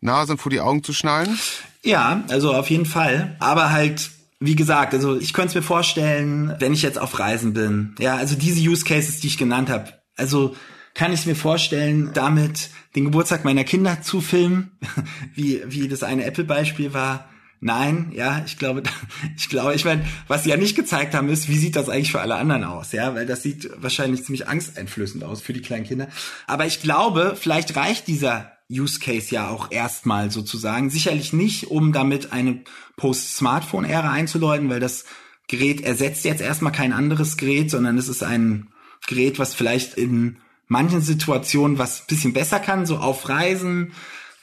Nase 0.00 0.32
und 0.32 0.38
vor 0.38 0.50
die 0.50 0.60
Augen 0.60 0.82
zu 0.82 0.92
schnallen? 0.92 1.38
Ja, 1.82 2.24
also 2.28 2.54
auf 2.54 2.70
jeden 2.70 2.86
Fall. 2.86 3.36
Aber 3.40 3.70
halt 3.70 4.10
wie 4.44 4.56
gesagt, 4.56 4.92
also 4.92 5.16
ich 5.16 5.32
könnte 5.32 5.50
es 5.50 5.54
mir 5.54 5.62
vorstellen, 5.62 6.56
wenn 6.58 6.72
ich 6.72 6.82
jetzt 6.82 6.98
auf 6.98 7.18
Reisen 7.18 7.52
bin. 7.52 7.94
Ja, 8.00 8.16
also 8.16 8.34
diese 8.34 8.60
Use 8.60 8.84
Cases, 8.84 9.20
die 9.20 9.28
ich 9.28 9.38
genannt 9.38 9.70
habe. 9.70 9.92
Also 10.16 10.56
kann 10.94 11.12
ich 11.12 11.26
mir 11.26 11.36
vorstellen, 11.36 12.10
damit 12.12 12.70
den 12.94 13.04
Geburtstag 13.04 13.44
meiner 13.44 13.64
Kinder 13.64 14.02
zu 14.02 14.20
filmen, 14.20 14.72
wie, 15.34 15.62
wie 15.66 15.88
das 15.88 16.02
eine 16.02 16.24
Apple-Beispiel 16.24 16.92
war. 16.92 17.28
Nein, 17.60 18.10
ja, 18.12 18.42
ich 18.44 18.58
glaube, 18.58 18.82
ich 19.36 19.48
glaube, 19.48 19.74
ich 19.74 19.84
meine, 19.84 20.04
was 20.26 20.44
sie 20.44 20.50
ja 20.50 20.56
nicht 20.56 20.74
gezeigt 20.74 21.14
haben, 21.14 21.28
ist, 21.28 21.48
wie 21.48 21.56
sieht 21.56 21.76
das 21.76 21.88
eigentlich 21.88 22.10
für 22.10 22.20
alle 22.20 22.34
anderen 22.34 22.64
aus, 22.64 22.92
ja, 22.92 23.14
weil 23.14 23.24
das 23.24 23.42
sieht 23.42 23.70
wahrscheinlich 23.76 24.24
ziemlich 24.24 24.48
angsteinflößend 24.48 25.22
aus 25.22 25.42
für 25.42 25.52
die 25.52 25.62
kleinen 25.62 25.86
Kinder. 25.86 26.08
Aber 26.46 26.66
ich 26.66 26.82
glaube, 26.82 27.36
vielleicht 27.38 27.76
reicht 27.76 28.08
dieser 28.08 28.52
Use 28.70 28.98
Case 28.98 29.32
ja 29.34 29.48
auch 29.48 29.70
erstmal 29.70 30.30
sozusagen. 30.30 30.90
Sicherlich 30.90 31.32
nicht, 31.32 31.70
um 31.70 31.92
damit 31.92 32.32
eine 32.32 32.64
Post-Smartphone-Ära 32.96 34.10
einzuläuten, 34.10 34.68
weil 34.68 34.80
das 34.80 35.04
Gerät 35.46 35.82
ersetzt 35.82 36.24
jetzt 36.24 36.40
erstmal 36.40 36.72
kein 36.72 36.92
anderes 36.92 37.36
Gerät, 37.36 37.70
sondern 37.70 37.98
es 37.98 38.08
ist 38.08 38.22
ein 38.22 38.68
Gerät, 39.06 39.38
was 39.38 39.54
vielleicht 39.54 39.94
in 39.94 40.38
manchen 40.68 41.00
Situationen 41.00 41.78
was 41.78 42.06
bisschen 42.06 42.32
besser 42.32 42.60
kann, 42.60 42.86
so 42.86 42.98
auf 42.98 43.28
Reisen 43.28 43.92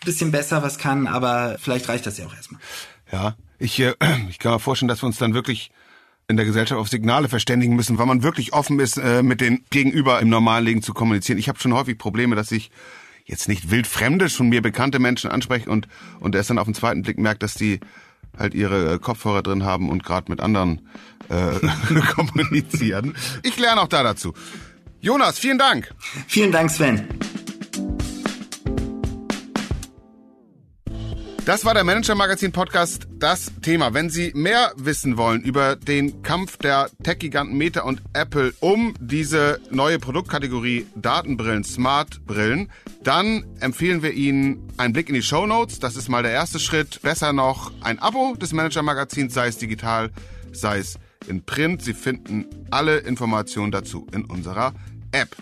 bisschen 0.06 0.32
besser 0.32 0.64
was 0.64 0.78
kann, 0.78 1.08
aber 1.08 1.58
vielleicht 1.60 1.90
reicht 1.90 2.06
das 2.06 2.18
ja 2.18 2.26
auch 2.26 2.34
erstmal. 2.34 2.62
Ja, 3.12 3.36
ich, 3.58 3.80
äh, 3.80 3.96
ich 4.30 4.40
kann 4.40 4.54
mir 4.54 4.60
vorstellen, 4.60 4.88
dass 4.88 5.02
wir 5.02 5.08
uns 5.08 5.18
dann 5.18 5.34
wirklich 5.34 5.72
in 6.28 6.38
der 6.38 6.46
Gesellschaft 6.46 6.80
auf 6.80 6.90
Signale 6.90 7.28
verständigen 7.28 7.76
müssen, 7.76 7.98
weil 7.98 8.06
man 8.06 8.24
wirklich 8.24 8.54
offen 8.54 8.80
ist, 8.80 8.98
äh, 8.98 9.24
mit 9.24 9.42
den 9.42 9.66
Gegenüber 9.72 10.20
im 10.20 10.30
normalen 10.30 10.66
Leben 10.66 10.82
zu 10.82 10.94
kommunizieren. 10.94 11.40
Ich 11.40 11.50
habe 11.50 11.60
schon 11.60 11.74
häufig 11.74 11.98
Probleme, 11.98 12.36
dass 12.36 12.52
ich 12.52 12.72
jetzt 13.26 13.48
nicht 13.48 13.72
wildfremde, 13.72 14.30
schon 14.30 14.50
mir 14.50 14.62
bekannte 14.62 15.00
Menschen 15.00 15.32
anspreche 15.32 15.70
und, 15.70 15.88
und 16.20 16.36
erst 16.36 16.50
dann 16.50 16.60
auf 16.60 16.66
den 16.66 16.76
zweiten 16.76 17.02
Blick 17.02 17.18
merkt, 17.18 17.44
dass 17.44 17.56
die 17.56 17.80
halt 18.38 18.54
ihre 18.54 18.94
äh, 18.94 19.00
Kopfhörer 19.00 19.42
drin 19.42 19.64
haben 19.64 19.90
und 19.90 20.04
gerade 20.04 20.32
mit 20.32 20.40
anderen 20.40 20.88
äh, 21.30 21.60
kommunizieren. 22.14 23.16
Ich 23.44 23.58
lerne 23.60 23.82
auch 23.82 23.88
da 23.88 24.04
dazu. 24.04 24.34
Jonas, 25.02 25.40
vielen 25.40 25.58
Dank. 25.58 25.94
Vielen 26.28 26.52
Dank, 26.52 26.70
Sven. 26.70 27.08
Das 31.46 31.64
war 31.64 31.74
der 31.74 31.86
Manager 31.86 32.16
Magazin 32.16 32.52
Podcast, 32.52 33.08
das 33.18 33.52
Thema. 33.62 33.94
Wenn 33.94 34.10
Sie 34.10 34.34
mehr 34.36 34.74
wissen 34.76 35.18
wollen 35.18 35.42
über 35.42 35.78
den 35.78 36.22
Kampf 36.22 36.58
der 36.58 36.90
Tech-Giganten 37.02 37.58
Meta 37.58 37.82
und 37.84 38.04
Apple 38.14 38.54
um 38.60 38.94
diese 39.00 39.60
neue 39.72 40.00
Produktkategorie 40.00 40.86
Datenbrillen, 40.96 41.64
Smartbrillen, 41.64 42.70
dann 43.02 43.46
empfehlen 43.62 44.04
wir 44.04 44.12
Ihnen 44.12 44.68
einen 44.78 44.94
Blick 44.94 45.08
in 45.08 45.16
die 45.16 45.24
Show 45.24 45.48
Notes. 45.48 45.80
Das 45.80 45.96
ist 45.96 46.10
mal 46.10 46.24
der 46.24 46.34
erste 46.34 46.60
Schritt. 46.60 47.02
Besser 47.02 47.32
noch 47.32 47.72
ein 47.82 48.00
Abo 48.00 48.36
des 48.36 48.52
Manager 48.52 48.84
Magazins, 48.84 49.34
sei 49.34 49.48
es 49.48 49.58
digital, 49.58 50.12
sei 50.52 50.80
es 50.80 51.00
in 51.30 51.46
Print. 51.46 51.82
Sie 51.82 51.94
finden 51.94 52.46
alle 52.72 52.98
Informationen 52.98 53.72
dazu 53.72 54.08
in 54.12 54.26
unserer 54.26 54.74
App. 55.12 55.36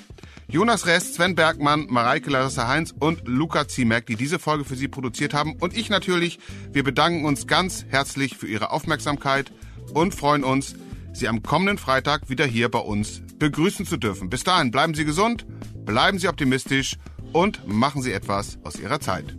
Jonas 0.50 0.86
Rest, 0.86 1.16
Sven 1.16 1.36
Bergmann, 1.36 1.88
Mareike 1.90 2.30
Larissa 2.30 2.68
Heinz 2.70 2.94
und 2.98 3.28
Luca 3.28 3.68
Ziemek, 3.68 4.06
die 4.06 4.16
diese 4.16 4.40
Folge 4.40 4.64
für 4.64 4.76
Sie 4.76 4.88
produziert 4.88 5.34
haben. 5.34 5.56
Und 5.60 5.76
ich 5.76 5.90
natürlich. 5.90 6.40
Wir 6.72 6.84
bedanken 6.84 7.26
uns 7.26 7.48
ganz 7.48 7.86
herzlich 7.90 8.38
für 8.38 8.48
Ihre 8.48 8.72
Aufmerksamkeit 8.72 9.52
und 9.94 10.16
freuen 10.16 10.44
uns, 10.44 10.76
Sie 11.12 11.28
am 11.28 11.44
kommenden 11.44 11.78
Freitag 11.78 12.30
wieder 12.30 12.46
hier 12.46 12.70
bei 12.70 12.80
uns 12.80 13.22
begrüßen 13.40 13.86
zu 13.86 13.98
dürfen. 13.98 14.30
Bis 14.30 14.44
dahin 14.44 14.72
bleiben 14.72 14.94
Sie 14.94 15.04
gesund, 15.04 15.46
bleiben 15.86 16.20
Sie 16.20 16.28
optimistisch 16.28 16.96
und 17.34 17.68
machen 17.68 18.02
Sie 18.02 18.12
etwas 18.12 18.58
aus 18.64 18.80
Ihrer 18.80 19.00
Zeit. 19.00 19.36